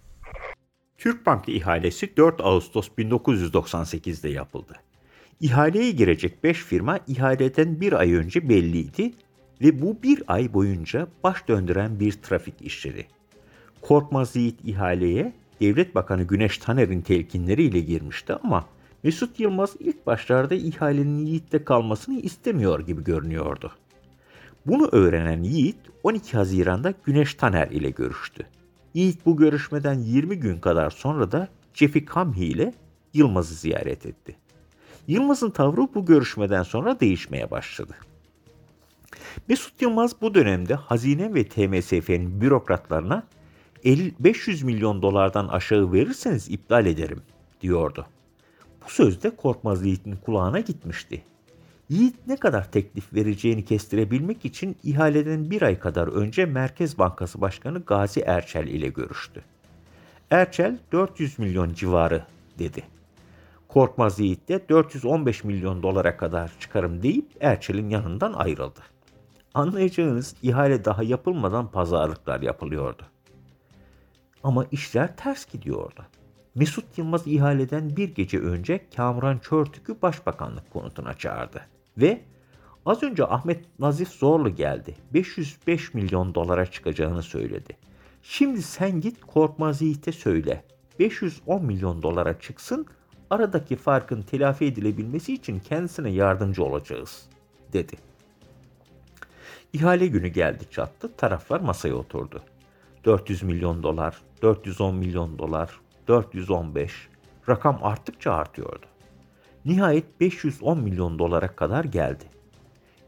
[0.98, 4.74] Türk Bankı ihalesi 4 Ağustos 1998'de yapıldı.
[5.40, 9.14] İhaleye girecek 5 firma ihaleden bir ay önce belliydi
[9.62, 13.06] ve bu bir ay boyunca baş döndüren bir trafik işleri.
[13.82, 18.66] Korkmaz Yiğit ihaleye Devlet Bakanı Güneş Taner'in telkinleriyle girmişti ama
[19.04, 23.72] Mesut Yılmaz ilk başlarda ihalenin Yiğit'te kalmasını istemiyor gibi görünüyordu.
[24.66, 28.48] Bunu öğrenen Yiğit 12 Haziran'da Güneş Taner ile görüştü.
[28.94, 32.74] Yiğit bu görüşmeden 20 gün kadar sonra da Cefi Kamhi ile
[33.14, 34.36] Yılmaz'ı ziyaret etti.
[35.08, 37.94] Yılmaz'ın tavrı bu görüşmeden sonra değişmeye başladı.
[39.48, 43.24] Mesut Yılmaz bu dönemde Hazine ve TMSF'nin bürokratlarına
[43.86, 47.22] 500 milyon dolardan aşağı verirseniz iptal ederim
[47.62, 48.06] diyordu.
[48.86, 51.24] Bu söz de Korkmaz Yiğit'in kulağına gitmişti.
[51.92, 57.80] Yiğit ne kadar teklif vereceğini kestirebilmek için ihaleden bir ay kadar önce Merkez Bankası Başkanı
[57.80, 59.44] Gazi Erçel ile görüştü.
[60.30, 62.26] Erçel 400 milyon civarı
[62.60, 62.84] dedi.
[63.68, 68.80] Korkmaz Yiğit de 415 milyon dolara kadar çıkarım deyip Erçel'in yanından ayrıldı.
[69.54, 73.04] Anlayacağınız ihale daha yapılmadan pazarlıklar yapılıyordu.
[74.44, 76.02] Ama işler ters gidiyordu.
[76.56, 81.62] Mesut Yılmaz ihaleden bir gece önce Kamuran Çörtük'ü başbakanlık konutuna çağırdı.
[81.98, 82.22] Ve
[82.86, 84.96] az önce Ahmet Nazif Zorlu geldi.
[85.14, 87.78] 505 milyon dolara çıkacağını söyledi.
[88.24, 90.64] Şimdi sen git Korkmaz Yiğit'e söyle.
[91.00, 92.86] 510 milyon dolara çıksın,
[93.30, 97.26] aradaki farkın telafi edilebilmesi için kendisine yardımcı olacağız,
[97.74, 97.96] dedi.
[99.74, 102.42] İhale günü geldi çattı, taraflar masaya oturdu.
[103.06, 107.08] 400 milyon dolar, 410 milyon dolar, 415.
[107.50, 108.86] Rakam arttıkça artıyordu.
[109.66, 112.24] Nihayet 510 milyon dolara kadar geldi.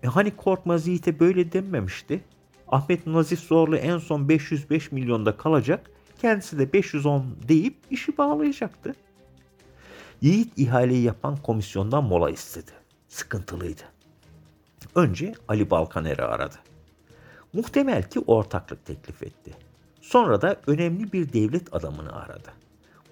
[0.03, 2.23] E hani Korkmaz Yiğit'e böyle denmemişti?
[2.67, 8.95] Ahmet Nazif Zorlu en son 505 milyonda kalacak, kendisi de 510 deyip işi bağlayacaktı.
[10.21, 12.71] Yiğit ihaleyi yapan komisyondan mola istedi.
[13.07, 13.81] Sıkıntılıydı.
[14.95, 16.55] Önce Ali Balkaner'i aradı.
[17.53, 19.53] Muhtemel ki ortaklık teklif etti.
[20.01, 22.49] Sonra da önemli bir devlet adamını aradı.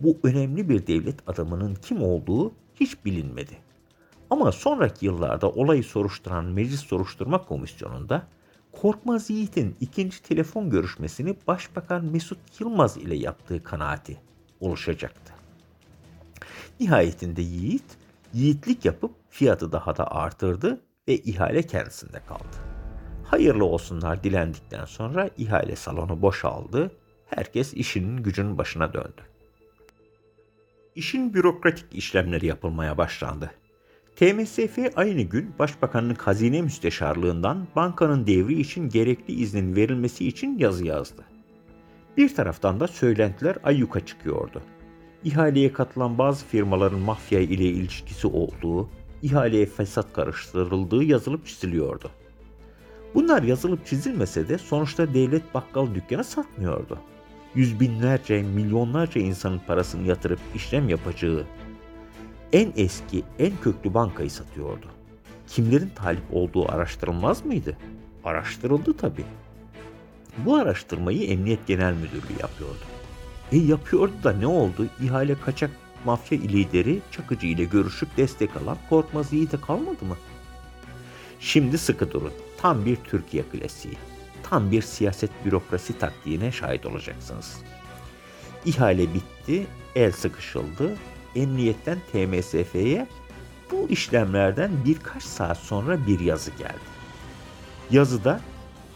[0.01, 3.57] Bu önemli bir devlet adamının kim olduğu hiç bilinmedi.
[4.29, 8.27] Ama sonraki yıllarda olayı soruşturan Meclis Soruşturma Komisyonu'nda
[8.71, 14.17] Korkmaz Yiğit'in ikinci telefon görüşmesini Başbakan Mesut Yılmaz ile yaptığı kanaati
[14.59, 15.33] oluşacaktı.
[16.79, 17.83] Nihayetinde Yiğit,
[18.33, 22.57] yiğitlik yapıp fiyatı daha da artırdı ve ihale kendisinde kaldı.
[23.23, 26.91] Hayırlı olsunlar dilendikten sonra ihale salonu boşaldı,
[27.25, 29.30] herkes işinin gücünün başına döndü.
[30.95, 33.51] İşin bürokratik işlemleri yapılmaya başlandı.
[34.15, 41.25] TMSF aynı gün Başbakanlık Hazine Müsteşarlığından bankanın devri için gerekli iznin verilmesi için yazı yazdı.
[42.17, 44.61] Bir taraftan da söylentiler ayyuka çıkıyordu.
[45.23, 48.89] İhaleye katılan bazı firmaların mafya ile ilişkisi olduğu,
[49.21, 52.11] ihaleye fesat karıştırıldığı yazılıp çiziliyordu.
[53.15, 56.99] Bunlar yazılıp çizilmese de sonuçta devlet bakkal dükkanı satmıyordu.
[57.55, 61.45] Yüz binlerce, milyonlarca insanın parasını yatırıp işlem yapacağı
[62.53, 64.85] en eski, en köklü bankayı satıyordu.
[65.47, 67.77] Kimlerin talip olduğu araştırılmaz mıydı?
[68.23, 69.25] Araştırıldı tabii.
[70.37, 72.85] Bu araştırmayı Emniyet Genel Müdürlüğü yapıyordu.
[73.51, 74.87] E yapıyordu da ne oldu?
[75.03, 75.71] İhale kaçak
[76.05, 80.17] mafya lideri Çakıcı ile görüşüp destek alan Korkmaz Yiğit'e kalmadı mı?
[81.39, 82.33] Şimdi sıkı durun.
[82.57, 83.97] Tam bir Türkiye klasiği.
[84.51, 87.57] Tam bir siyaset bürokrasi taktiğine şahit olacaksınız.
[88.65, 90.97] İhale bitti, el sıkışıldı,
[91.35, 93.07] emniyetten TMSF'ye
[93.71, 96.91] bu işlemlerden birkaç saat sonra bir yazı geldi.
[97.91, 98.41] Yazıda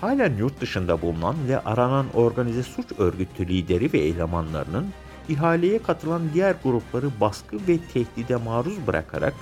[0.02, 4.90] halen yurt dışında bulunan ve aranan organize suç örgütü lideri ve elemanlarının
[5.30, 9.34] ihaleye katılan diğer grupları baskı ve tehdide maruz bırakarak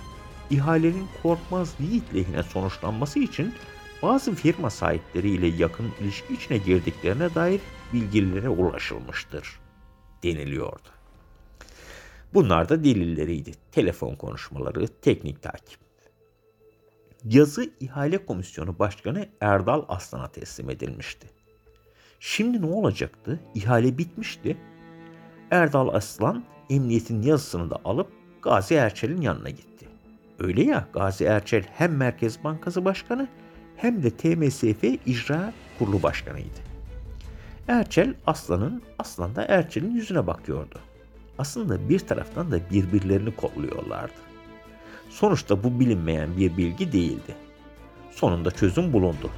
[0.49, 3.53] ihalenin korkmaz yiğit lehine sonuçlanması için
[4.03, 7.61] bazı firma sahipleriyle yakın ilişki içine girdiklerine dair
[7.93, 9.59] bilgilere ulaşılmıştır
[10.23, 10.89] deniliyordu.
[12.33, 13.51] Bunlar da delilleriydi.
[13.71, 15.79] Telefon konuşmaları, teknik takip.
[17.25, 21.27] Yazı İhale Komisyonu Başkanı Erdal Aslan'a teslim edilmişti.
[22.19, 23.39] Şimdi ne olacaktı?
[23.55, 24.57] İhale bitmişti.
[25.51, 28.07] Erdal Aslan emniyetin yazısını da alıp
[28.41, 29.87] Gazi Erçel'in yanına gitti.
[30.39, 33.27] Öyle ya Gazi Erçel hem Merkez Bankası Başkanı
[33.77, 36.59] hem de TMSF İcra Kurulu Başkanıydı.
[37.67, 40.79] Erçel Aslan'ın, Aslan da Erçel'in yüzüne bakıyordu
[41.37, 44.13] aslında bir taraftan da birbirlerini kolluyorlardı.
[45.09, 47.35] Sonuçta bu bilinmeyen bir bilgi değildi.
[48.11, 49.29] Sonunda çözüm bulundu.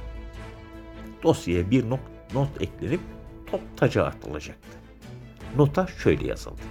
[1.22, 2.00] Dosyaya bir not,
[2.34, 3.00] not eklenip
[3.50, 4.78] top taca atılacaktı.
[5.56, 6.62] Nota şöyle yazıldı.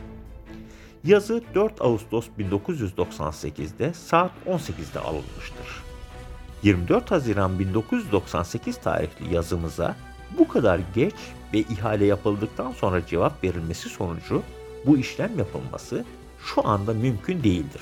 [1.03, 5.84] Yazı 4 Ağustos 1998'de saat 18'de alınmıştır.
[6.65, 9.95] 24 Haziran 1998 tarihli yazımıza
[10.37, 11.13] bu kadar geç
[11.53, 14.43] ve ihale yapıldıktan sonra cevap verilmesi sonucu
[14.85, 16.05] bu işlem yapılması
[16.45, 17.81] şu anda mümkün değildir.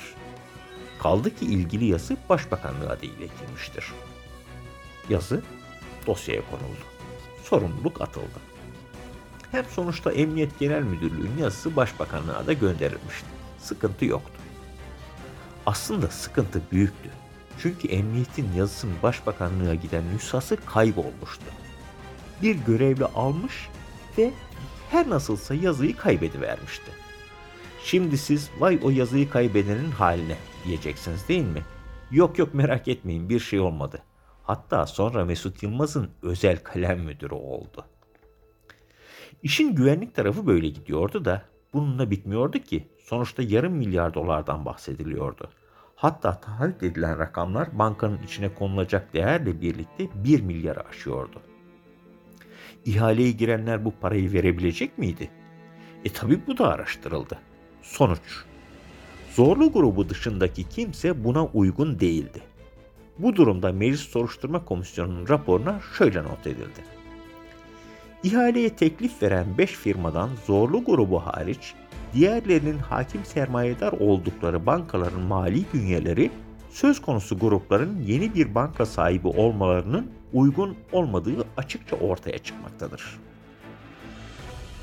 [1.02, 3.92] Kaldı ki ilgili yazı Başbakanlığa da iletilmiştir.
[5.08, 5.42] Yazı
[6.06, 6.84] dosyaya konuldu.
[7.42, 8.40] Sorumluluk atıldı.
[9.50, 13.28] Hem sonuçta Emniyet Genel Müdürlüğü'nün yazısı Başbakanlığa da gönderilmişti.
[13.58, 14.40] Sıkıntı yoktu.
[15.66, 17.23] Aslında sıkıntı büyüktü.
[17.58, 21.44] Çünkü emniyetin yazısının başbakanlığa giden nüshası kaybolmuştu.
[22.42, 23.68] Bir görevli almış
[24.18, 24.30] ve
[24.90, 26.90] her nasılsa yazıyı kaybedivermişti.
[27.84, 31.62] Şimdi siz vay o yazıyı kaybedenin haline diyeceksiniz değil mi?
[32.10, 34.02] Yok yok merak etmeyin bir şey olmadı.
[34.42, 37.84] Hatta sonra Mesut Yılmaz'ın özel kalem müdürü oldu.
[39.42, 42.88] İşin güvenlik tarafı böyle gidiyordu da bununla bitmiyordu ki.
[42.98, 45.50] Sonuçta yarım milyar dolardan bahsediliyordu.
[46.04, 51.42] Hatta taahhüt edilen rakamlar bankanın içine konulacak değerle birlikte 1 milyarı aşıyordu.
[52.84, 55.30] İhaleye girenler bu parayı verebilecek miydi?
[56.04, 57.38] E tabi bu da araştırıldı.
[57.82, 58.44] Sonuç.
[59.34, 62.42] Zorlu grubu dışındaki kimse buna uygun değildi.
[63.18, 66.84] Bu durumda Meclis Soruşturma Komisyonu'nun raporuna şöyle not edildi.
[68.22, 71.74] İhaleye teklif veren 5 firmadan zorlu grubu hariç
[72.14, 76.30] diğerlerinin hakim sermayedar oldukları bankaların mali bünyeleri
[76.70, 83.18] söz konusu grupların yeni bir banka sahibi olmalarının uygun olmadığı açıkça ortaya çıkmaktadır.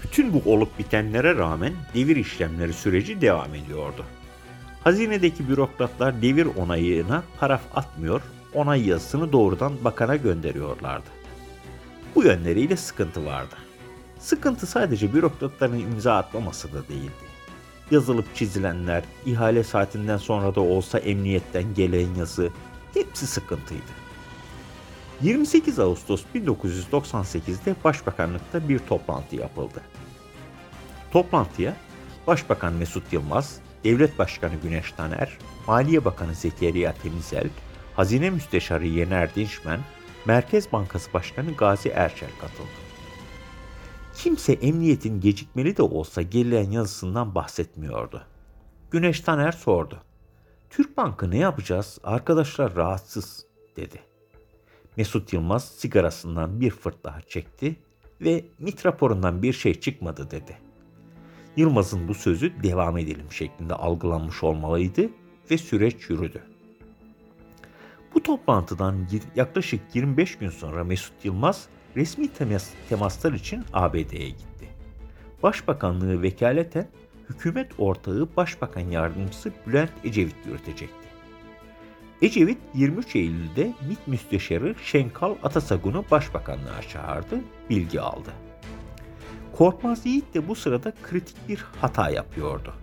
[0.03, 4.05] Bütün bu olup bitenlere rağmen devir işlemleri süreci devam ediyordu.
[4.83, 8.21] Hazinedeki bürokratlar devir onayına paraf atmıyor,
[8.53, 11.09] onay yazısını doğrudan bakana gönderiyorlardı.
[12.15, 13.55] Bu yönleriyle sıkıntı vardı.
[14.19, 17.20] Sıkıntı sadece bürokratların imza atmaması da değildi.
[17.91, 22.49] Yazılıp çizilenler, ihale saatinden sonra da olsa emniyetten gelen yazı
[22.93, 24.01] hepsi sıkıntıydı.
[25.21, 29.81] 28 Ağustos 1998'de Başbakanlıkta bir toplantı yapıldı.
[31.11, 31.75] Toplantıya
[32.27, 37.49] Başbakan Mesut Yılmaz, Devlet Başkanı Güneş Taner, Maliye Bakanı Zekeriya Temizel,
[37.95, 39.79] Hazine Müsteşarı Yener Dinçmen,
[40.25, 42.80] Merkez Bankası Başkanı Gazi Erçel katıldı.
[44.23, 48.23] Kimse emniyetin gecikmeli de olsa gelen yazısından bahsetmiyordu.
[48.91, 50.01] Güneş Taner sordu.
[50.69, 51.99] Türk Bankı ne yapacağız?
[52.03, 53.45] Arkadaşlar rahatsız
[53.77, 53.99] dedi.
[54.97, 57.75] Mesut Yılmaz sigarasından bir fırt daha çekti
[58.21, 60.57] ve MIT raporundan bir şey çıkmadı dedi.
[61.57, 65.09] Yılmaz'ın bu sözü devam edelim şeklinde algılanmış olmalıydı
[65.51, 66.43] ve süreç yürüdü.
[68.15, 74.67] Bu toplantıdan yaklaşık 25 gün sonra Mesut Yılmaz resmi temas, temaslar için ABD'ye gitti.
[75.43, 76.87] Başbakanlığı vekaleten
[77.29, 81.07] hükümet ortağı Başbakan Yardımcısı Bülent Ecevit yürütecekti.
[82.21, 88.29] Ecevit 23 Eylül'de MİT Müsteşarı Şenkal Atasagun'u başbakanlığa çağırdı, bilgi aldı.
[89.55, 92.73] Korkmaz Yiğit de bu sırada kritik bir hata yapıyordu.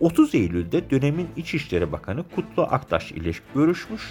[0.00, 4.02] 30 Eylül'de dönemin İçişleri Bakanı Kutlu Aktaş ile görüşmüş,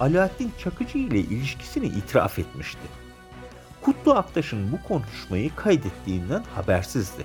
[0.00, 3.05] Alaaddin Çakıcı ile ilişkisini itiraf etmişti.
[3.86, 7.24] Kutlu Aktaş'ın bu konuşmayı kaydettiğinden habersizdi.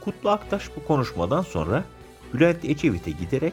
[0.00, 1.84] Kutlu Aktaş bu konuşmadan sonra
[2.34, 3.52] Bülent Ecevit'e giderek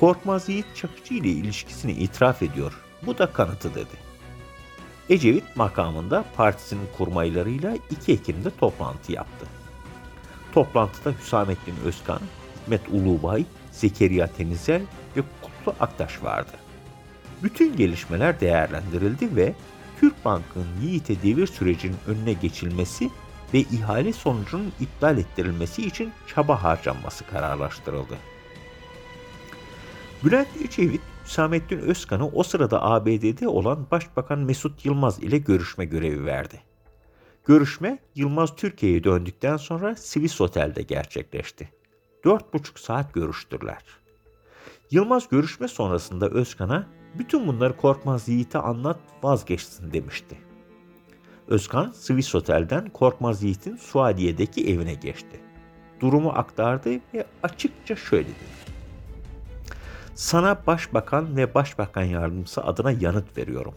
[0.00, 2.80] Korkmaz Yiğit Çakıcı ile ilişkisini itiraf ediyor.
[3.06, 3.96] Bu da kanıtı dedi.
[5.08, 9.46] Ecevit makamında partisinin kurmaylarıyla 2 Ekim'de toplantı yaptı.
[10.52, 12.20] Toplantıda Hüsamettin Özkan,
[12.62, 14.82] Hikmet Ulubay, Zekeriya Temizel
[15.16, 16.52] ve Kutlu Aktaş vardı.
[17.42, 19.54] Bütün gelişmeler değerlendirildi ve
[20.00, 23.10] Türk Bank'ın Yiğit'e devir sürecinin önüne geçilmesi
[23.54, 28.16] ve ihale sonucunun iptal ettirilmesi için çaba harcanması kararlaştırıldı.
[30.24, 36.60] Bülent Ecevit, Hüsamettin Özkan'ı o sırada ABD'de olan Başbakan Mesut Yılmaz ile görüşme görevi verdi.
[37.44, 41.68] Görüşme Yılmaz Türkiye'ye döndükten sonra Swiss Otel'de gerçekleşti.
[42.24, 43.84] Dört buçuk saat görüştüler.
[44.90, 50.38] Yılmaz görüşme sonrasında Özkan'a bütün bunları Korkmaz Yiğit'e anlat vazgeçsin demişti.
[51.48, 55.40] Özkan Swiss Otel'den Korkmaz Yiğit'in Suadiye'deki evine geçti.
[56.00, 58.70] Durumu aktardı ve açıkça şöyle dedi.
[60.14, 63.74] Sana başbakan ve başbakan yardımcısı adına yanıt veriyorum.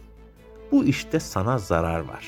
[0.72, 2.24] Bu işte sana zarar var.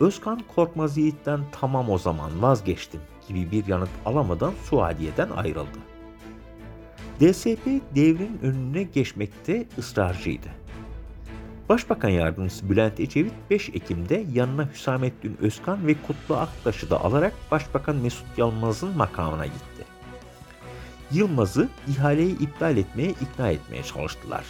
[0.00, 5.78] Özkan Korkmaz Yiğit'ten tamam o zaman vazgeçtim gibi bir yanıt alamadan Suadiye'den ayrıldı.
[7.22, 10.48] DSP devrin önüne geçmekte ısrarcıydı.
[11.68, 17.96] Başbakan Yardımcısı Bülent Ecevit 5 Ekim'de yanına Hüsamettin Özkan ve Kutlu Aktaş'ı da alarak Başbakan
[17.96, 19.84] Mesut Yılmaz'ın makamına gitti.
[21.12, 24.44] Yılmaz'ı ihaleyi iptal etmeye ikna etmeye çalıştılar.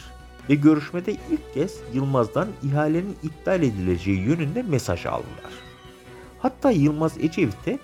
[0.51, 5.53] Ve görüşmede ilk kez Yılmaz'dan ihalenin iptal edileceği yönünde mesaj aldılar.
[6.39, 7.79] Hatta Yılmaz Ecevit'e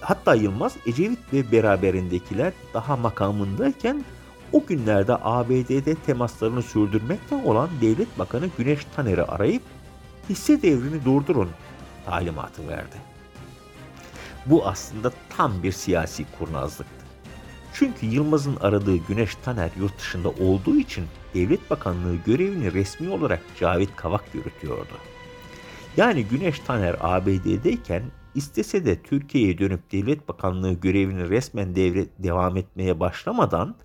[0.00, 4.04] hatta Yılmaz Ecevit ve beraberindekiler daha makamındayken
[4.52, 9.62] o günlerde ABD'de temaslarını sürdürmekte olan Devlet Bakanı Güneş Taner'i arayıp
[10.28, 11.50] hisse devrini durdurun
[12.06, 12.96] talimatı verdi.
[14.46, 17.06] Bu aslında tam bir siyasi kurnazlıktı.
[17.74, 21.04] Çünkü Yılmaz'ın aradığı Güneş Taner yurt dışında olduğu için
[21.34, 24.94] Devlet Bakanlığı görevini resmi olarak Cavit Kavak yürütüyordu.
[25.96, 28.02] Yani Güneş Taner ABD'deyken
[28.36, 33.76] istese de Türkiye'ye dönüp Devlet Bakanlığı görevini resmen devre, devam etmeye başlamadan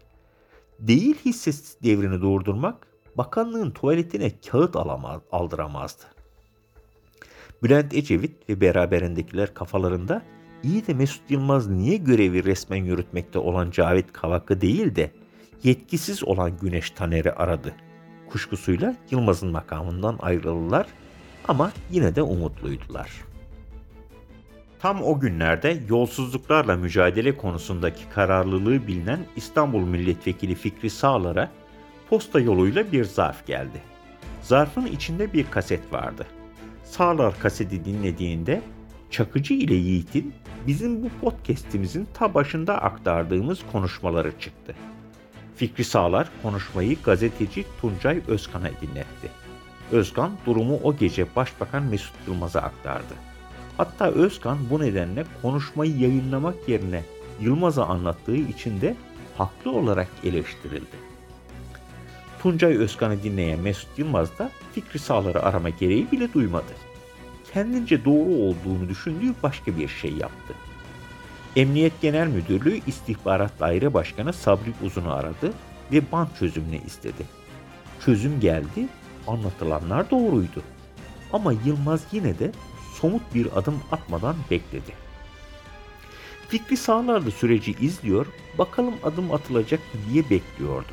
[0.80, 6.03] değil hissesiz devrini durdurmak bakanlığın tuvaletine kağıt alamaz, aldıramazdı.
[7.63, 10.21] Bülent Ecevit ve beraberindekiler kafalarında
[10.63, 15.11] iyi de Mesut Yılmaz niye görevi resmen yürütmekte olan Cavit Kavak'ı değil de
[15.63, 17.73] yetkisiz olan Güneş Taner'i aradı.
[18.30, 20.88] Kuşkusuyla Yılmaz'ın makamından ayrıldılar
[21.47, 23.30] ama yine de umutluydular.
[24.82, 31.51] Tam o günlerde yolsuzluklarla mücadele konusundaki kararlılığı bilinen İstanbul Milletvekili Fikri Sağlar'a
[32.09, 33.82] posta yoluyla bir zarf geldi.
[34.41, 36.27] Zarfın içinde bir kaset vardı.
[36.84, 38.61] Sağlar kaseti dinlediğinde
[39.09, 40.34] Çakıcı ile Yiğit'in
[40.67, 44.75] bizim bu podcast'imizin ta başında aktardığımız konuşmaları çıktı.
[45.55, 49.29] Fikri Sağlar konuşmayı gazeteci Tuncay Özkan'a dinletti.
[49.91, 53.30] Özkan durumu o gece Başbakan Mesut Yılmaz'a aktardı.
[53.82, 57.03] Hatta Özkan bu nedenle konuşmayı yayınlamak yerine
[57.39, 58.95] Yılmaz'a anlattığı için de
[59.38, 60.95] haklı olarak eleştirildi.
[62.41, 66.71] Tuncay Özkan'ı dinleyen Mesut Yılmaz da Fikri Sağlar'ı arama gereği bile duymadı.
[67.53, 70.53] Kendince doğru olduğunu düşündüğü başka bir şey yaptı.
[71.55, 75.53] Emniyet Genel Müdürlüğü İstihbarat Daire Başkanı Sabri Uzun'u aradı
[75.91, 77.25] ve band çözümünü istedi.
[78.05, 78.88] Çözüm geldi,
[79.27, 80.63] anlatılanlar doğruydu.
[81.34, 82.51] Ama Yılmaz yine de
[83.01, 84.91] somut bir adım atmadan bekledi.
[86.47, 88.27] Fikri Sağlar süreci izliyor,
[88.57, 89.79] bakalım adım atılacak
[90.09, 90.91] diye bekliyordu.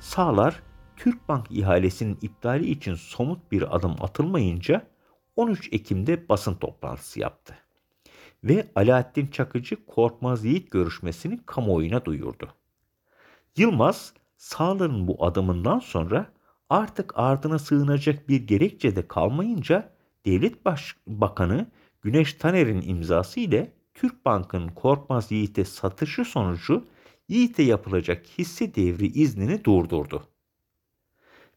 [0.00, 0.62] Sağlar,
[0.96, 4.86] Türkbank ihalesinin iptali için somut bir adım atılmayınca
[5.36, 7.54] 13 Ekim'de basın toplantısı yaptı.
[8.44, 12.48] Ve Alaaddin Çakıcı Korkmaz Yiğit görüşmesini kamuoyuna duyurdu.
[13.56, 16.26] Yılmaz, Sağlar'ın bu adımından sonra
[16.70, 19.92] artık ardına sığınacak bir gerekçe de kalmayınca
[20.26, 21.70] Devlet Başbakanı
[22.02, 26.84] Güneş Taner'in imzası ile Türkbank'ın Korkmaz Yiğit'e satışı sonucu
[27.28, 30.28] Yiğit'e yapılacak hisse devri iznini durdurdu.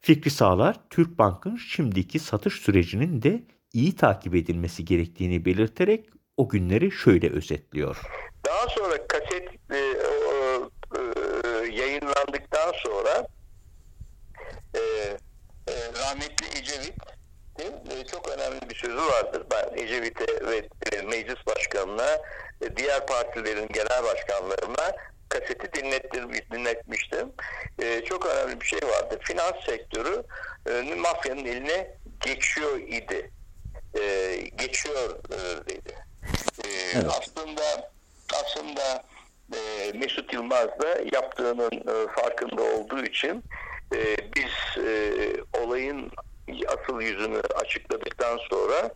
[0.01, 3.43] Fikri Sağlar, Türkbank'ın şimdiki satış sürecinin de
[3.73, 8.01] iyi takip edilmesi gerektiğini belirterek o günleri şöyle özetliyor.
[8.45, 10.99] Daha sonra kaset e, e,
[11.71, 13.27] yayınlandıktan sonra
[14.73, 16.93] e, e, rahmetli Ecevit
[17.59, 19.43] e, çok önemli bir sözü vardır.
[19.51, 20.57] Ben Ecevit'e ve
[20.91, 22.07] e, meclis başkanına,
[22.61, 24.95] e, diğer partilerin genel başkanlarına
[25.29, 25.73] kaseti
[26.51, 27.33] dinletmiştim.
[28.05, 29.19] Çok önemli bir şey vardı.
[29.21, 30.23] Finans sektörü
[30.97, 33.31] mafyanın eline geçiyor idi.
[34.55, 35.23] Geçiyor
[35.69, 35.95] dedi.
[36.95, 37.05] Evet.
[37.09, 37.91] Aslında
[38.33, 39.03] aslında
[39.93, 41.83] Mesut Yılmaz da yaptığının
[42.15, 43.43] farkında olduğu için
[44.35, 44.83] biz
[45.61, 46.11] olayın
[46.67, 48.91] asıl yüzünü açıkladıktan sonra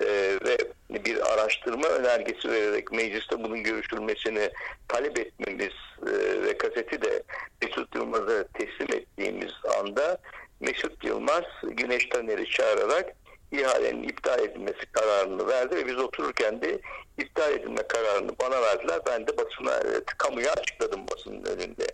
[0.00, 0.56] e, ve
[0.90, 4.50] bir araştırma önergesi vererek mecliste bunun görüşülmesini
[4.88, 5.72] talep etmemiz
[6.06, 7.22] e, ve kaseti de
[7.62, 10.18] Mesut Yılmaz'a teslim ettiğimiz anda
[10.60, 13.14] Mesut Yılmaz Güneş Taner'i çağırarak
[13.52, 16.80] ihalenin iptal edilmesi kararını verdi ve biz otururken de
[17.18, 19.00] iptal edilme kararını bana verdiler.
[19.06, 21.86] Ben de basına, e, kamuya açıkladım basının önünde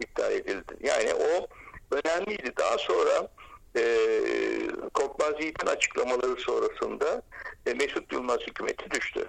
[0.00, 0.74] iptal edildi.
[0.80, 1.46] Yani o
[1.96, 2.52] önemliydi.
[2.58, 3.28] Daha sonra
[3.76, 3.82] e,
[4.94, 7.22] Korkmaz Yiğit'in açıklamaları sonrasında
[7.66, 9.28] e, Mesut Yılmaz hükümeti düştü.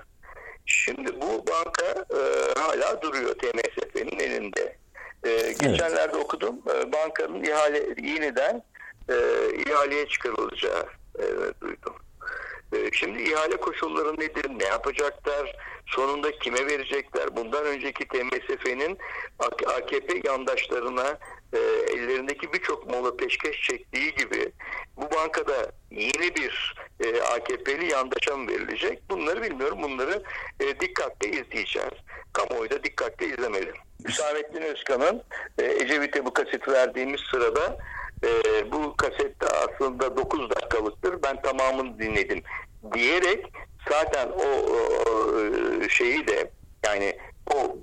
[0.65, 2.19] Şimdi bu banka e,
[2.59, 4.77] hala duruyor TMSF'nin elinde.
[5.23, 6.15] E, geçenlerde evet.
[6.15, 8.63] okudum e, bankanın ihale yeniden
[9.09, 9.15] e,
[9.65, 10.85] ihaleye çıkarılacağı
[11.19, 11.25] e,
[11.61, 11.95] duydum.
[12.73, 14.45] E, şimdi ihale koşulları nedir?
[14.59, 15.55] Ne yapacaklar?
[15.87, 17.35] Sonunda kime verecekler?
[17.35, 18.97] Bundan önceki TMSF'nin
[19.67, 21.17] AKP yandaşlarına
[21.53, 21.57] e,
[21.93, 24.51] ellerindeki birçok malı peşkeş çektiği gibi
[24.97, 29.09] bu bankada yeni bir e, AKP'li yandaşa mı verilecek?
[29.09, 29.77] Bunları bilmiyorum.
[29.81, 30.23] Bunları
[30.59, 31.93] e, dikkatle izleyeceğiz.
[32.33, 33.73] Kamuoyu da dikkatle izlemeli.
[34.07, 35.23] Hüsamettin Özkan'ın
[35.57, 37.77] e, Ecevit'e bu kaseti verdiğimiz sırada
[38.23, 41.23] e, bu kasette aslında 9 dakikalıktır.
[41.23, 42.43] Ben tamamını dinledim
[42.93, 43.45] diyerek
[43.89, 46.51] zaten o, o şeyi de
[46.85, 47.17] yani
[47.55, 47.77] o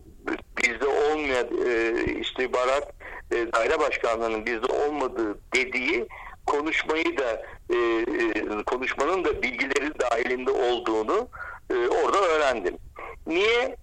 [0.58, 2.97] bizde olmayan e, istihbarat
[3.32, 6.08] e, daire başkanlığının bizde olmadığı dediği
[6.46, 11.28] konuşmayı da e, e, konuşmanın da bilgileri dahilinde olduğunu
[11.70, 12.78] e, orada öğrendim.
[13.26, 13.76] Niye?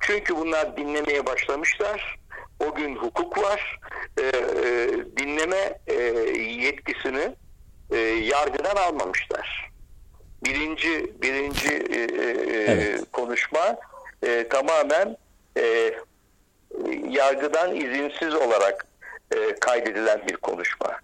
[0.00, 2.18] Çünkü bunlar dinlemeye başlamışlar.
[2.66, 3.80] O gün hukuk var.
[4.18, 5.94] E, e, dinleme e,
[6.40, 7.34] yetkisini
[7.90, 9.70] e, yargıdan almamışlar.
[10.44, 13.02] Birinci birinci e, e evet.
[13.12, 13.76] konuşma
[14.22, 15.16] e, tamamen
[15.58, 15.92] e,
[17.08, 18.85] yargıdan izinsiz olarak
[19.34, 21.00] e, kaydedilen bir konuşma.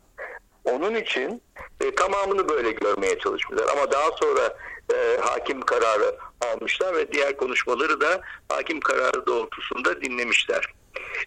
[0.65, 1.43] Onun için
[1.81, 3.69] e, tamamını böyle görmeye çalışmışlar.
[3.73, 4.57] Ama daha sonra
[4.95, 10.75] e, hakim kararı almışlar ve diğer konuşmaları da hakim kararı doğrultusunda dinlemişler.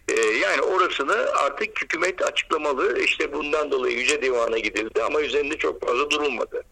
[0.08, 3.00] E, yani orasını artık hükümet açıklamalı.
[3.00, 6.62] İşte bundan dolayı Yüce Divan'a gidildi ama üzerinde çok fazla durulmadı.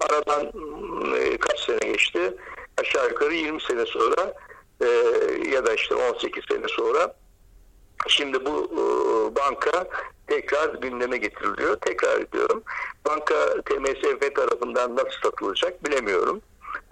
[0.00, 0.52] Aradan
[1.16, 2.34] e, kaç sene geçti?
[2.80, 4.34] Aşağı yukarı 20 sene sonra
[4.80, 4.86] e,
[5.52, 7.14] ya da işte 18 sene sonra
[8.08, 8.82] Şimdi bu e,
[9.36, 9.88] banka
[10.26, 11.76] tekrar gündeme getiriliyor.
[11.76, 12.62] Tekrar ediyorum.
[13.06, 16.40] Banka TMSF tarafından nasıl satılacak bilemiyorum.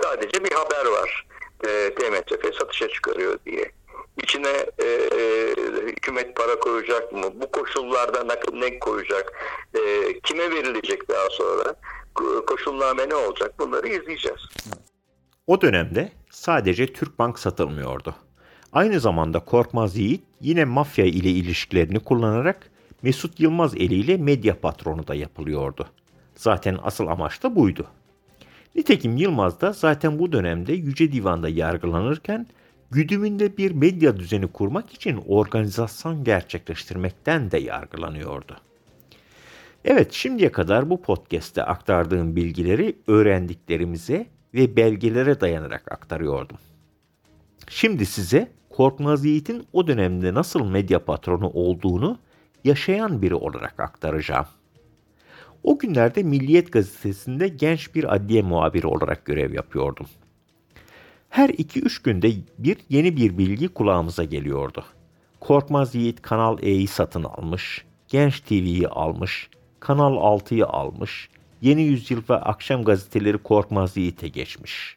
[0.02, 1.26] Sadece bir haber var.
[1.66, 3.72] E, TMSF satışa çıkarıyor diye.
[4.22, 5.54] İçine e, e,
[5.86, 7.24] hükümet para koyacak mı?
[7.34, 9.32] Bu koşullarda ne, ne koyacak?
[9.74, 11.74] E, kime verilecek daha sonra?
[12.46, 13.54] Koşulname ne olacak?
[13.58, 14.40] Bunları izleyeceğiz.
[15.46, 18.14] O dönemde sadece Türk Bank satılmıyordu.
[18.72, 22.70] Aynı zamanda Korkmaz Yiğit yine mafya ile ilişkilerini kullanarak
[23.02, 25.86] Mesut Yılmaz eliyle medya patronu da yapılıyordu.
[26.34, 27.86] Zaten asıl amaç da buydu.
[28.74, 32.46] Nitekim Yılmaz da zaten bu dönemde Yüce Divan'da yargılanırken
[32.90, 38.56] güdümünde bir medya düzeni kurmak için organizasyon gerçekleştirmekten de yargılanıyordu.
[39.84, 46.56] Evet şimdiye kadar bu podcast'te aktardığım bilgileri öğrendiklerimize ve belgelere dayanarak aktarıyordum.
[47.68, 52.18] Şimdi size Korkmaz Yiğit'in o dönemde nasıl medya patronu olduğunu
[52.64, 54.46] yaşayan biri olarak aktaracağım.
[55.62, 60.06] O günlerde Milliyet gazetesinde genç bir adliye muhabiri olarak görev yapıyordum.
[61.28, 64.84] Her iki üç günde bir yeni bir bilgi kulağımıza geliyordu.
[65.40, 69.50] Korkmaz Yiğit Kanal E'yi satın almış, Genç TV'yi almış,
[69.80, 71.28] Kanal 6'yı almış,
[71.62, 74.96] Yeni Yüzyıl ve Akşam gazeteleri Korkmaz Yiğit'e geçmiş.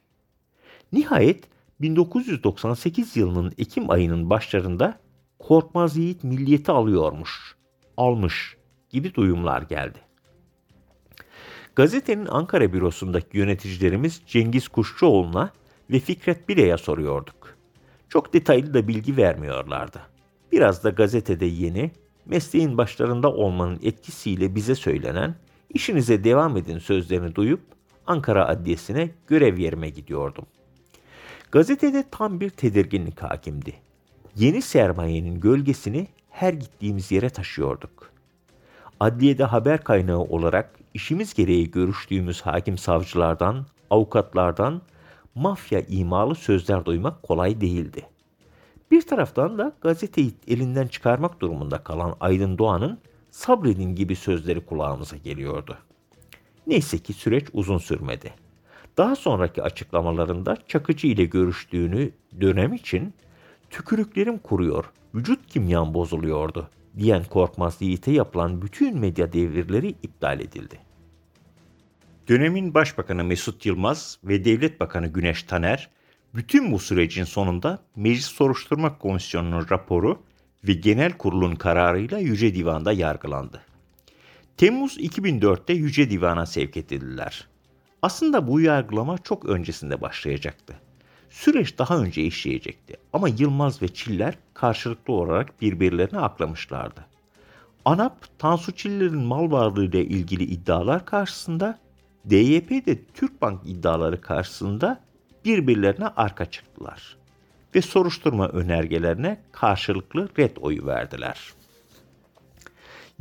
[0.93, 1.50] Nihayet
[1.81, 4.99] 1998 yılının Ekim ayının başlarında
[5.39, 7.55] Korkmaz Yiğit milliyeti alıyormuş,
[7.97, 8.57] almış
[8.89, 9.99] gibi duyumlar geldi.
[11.75, 15.51] Gazetenin Ankara bürosundaki yöneticilerimiz Cengiz Kuşçuoğlu'na
[15.89, 17.57] ve Fikret Bile'ye soruyorduk.
[18.09, 20.01] Çok detaylı da bilgi vermiyorlardı.
[20.51, 21.91] Biraz da gazetede yeni,
[22.25, 25.35] mesleğin başlarında olmanın etkisiyle bize söylenen
[25.69, 27.61] işinize devam edin sözlerini duyup
[28.07, 30.45] Ankara Adliyesi'ne görev yerime gidiyordum.
[31.51, 33.73] Gazetede tam bir tedirginlik hakimdi.
[34.35, 38.11] Yeni sermayenin gölgesini her gittiğimiz yere taşıyorduk.
[38.99, 44.81] Adliyede haber kaynağı olarak işimiz gereği görüştüğümüz hakim savcılardan, avukatlardan
[45.35, 48.05] mafya imalı sözler duymak kolay değildi.
[48.91, 52.99] Bir taraftan da gazeteyi elinden çıkarmak durumunda kalan Aydın Doğan'ın
[53.29, 55.77] sabredin gibi sözleri kulağımıza geliyordu.
[56.67, 58.33] Neyse ki süreç uzun sürmedi.
[58.97, 62.11] Daha sonraki açıklamalarında Çakıcı ile görüştüğünü
[62.41, 63.13] dönem için
[63.69, 64.85] tükürüklerim kuruyor,
[65.15, 70.79] vücut kimyam bozuluyordu diyen Korkmaz Yiğit'e yapılan bütün medya devirleri iptal edildi.
[72.27, 75.89] Dönemin Başbakanı Mesut Yılmaz ve Devlet Bakanı Güneş Taner
[76.35, 80.23] bütün bu sürecin sonunda Meclis Soruşturma Komisyonu'nun raporu
[80.67, 83.61] ve Genel Kurulun kararıyla Yüce Divan'da yargılandı.
[84.57, 87.47] Temmuz 2004'te Yüce Divan'a sevk edildiler.
[88.01, 90.75] Aslında bu yargılama çok öncesinde başlayacaktı.
[91.29, 97.05] Süreç daha önce işleyecekti ama Yılmaz ve Çiller karşılıklı olarak birbirlerine aklamışlardı.
[97.85, 101.79] ANAP, Tansu Çiller'in mal varlığı ile ilgili iddialar karşısında,
[102.29, 104.99] DYP de Türkbank iddiaları karşısında
[105.45, 107.17] birbirlerine arka çıktılar
[107.75, 111.53] ve soruşturma önergelerine karşılıklı red oyu verdiler.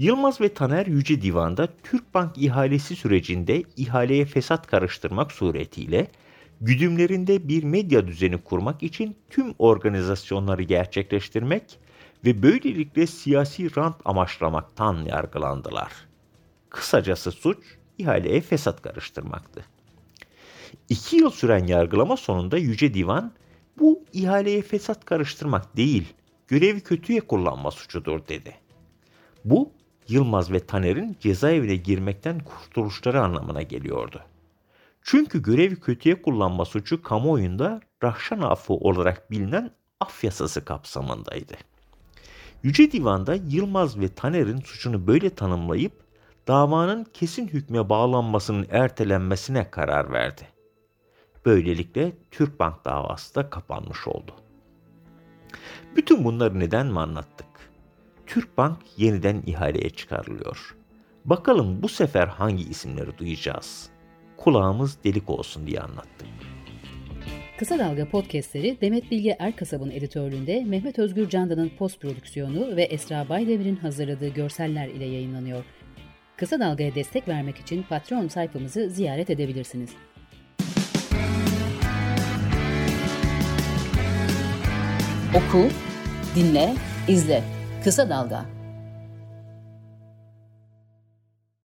[0.00, 6.08] Yılmaz ve Taner Yüce Divan'da Türkbank ihalesi sürecinde ihaleye fesat karıştırmak suretiyle
[6.60, 11.78] güdümlerinde bir medya düzeni kurmak için tüm organizasyonları gerçekleştirmek
[12.24, 15.92] ve böylelikle siyasi rant amaçlamaktan yargılandılar.
[16.70, 17.58] Kısacası suç
[17.98, 19.64] ihaleye fesat karıştırmaktı.
[20.88, 23.32] İki yıl süren yargılama sonunda Yüce Divan
[23.78, 26.04] bu ihaleye fesat karıştırmak değil,
[26.48, 28.54] görevi kötüye kullanma suçudur dedi.
[29.44, 29.79] Bu
[30.10, 34.22] Yılmaz ve Taner'in cezaevine girmekten kurtuluşları anlamına geliyordu.
[35.02, 41.54] Çünkü görevi kötüye kullanma suçu kamuoyunda rahşan affı olarak bilinen af yasası kapsamındaydı.
[42.62, 45.92] Yüce Divan'da Yılmaz ve Taner'in suçunu böyle tanımlayıp
[46.48, 50.48] davanın kesin hükme bağlanmasının ertelenmesine karar verdi.
[51.46, 54.32] Böylelikle Türkbank davası da kapanmış oldu.
[55.96, 57.49] Bütün bunları neden mi anlattık?
[58.30, 60.76] Türkbank yeniden ihaleye çıkarılıyor.
[61.24, 63.88] Bakalım bu sefer hangi isimleri duyacağız?
[64.36, 66.28] Kulağımız delik olsun diye anlattık.
[67.58, 73.76] Kısa Dalga podcastleri Demet Bilge Erkasab'ın editörlüğünde Mehmet Özgür Candan'ın post prodüksiyonu ve Esra Baydemir'in
[73.76, 75.64] hazırladığı görseller ile yayınlanıyor.
[76.36, 79.90] Kısa Dalga'ya destek vermek için Patreon sayfamızı ziyaret edebilirsiniz.
[85.34, 85.68] Oku,
[86.36, 86.74] dinle,
[87.08, 87.59] izle.
[87.84, 88.44] Kısa Dalga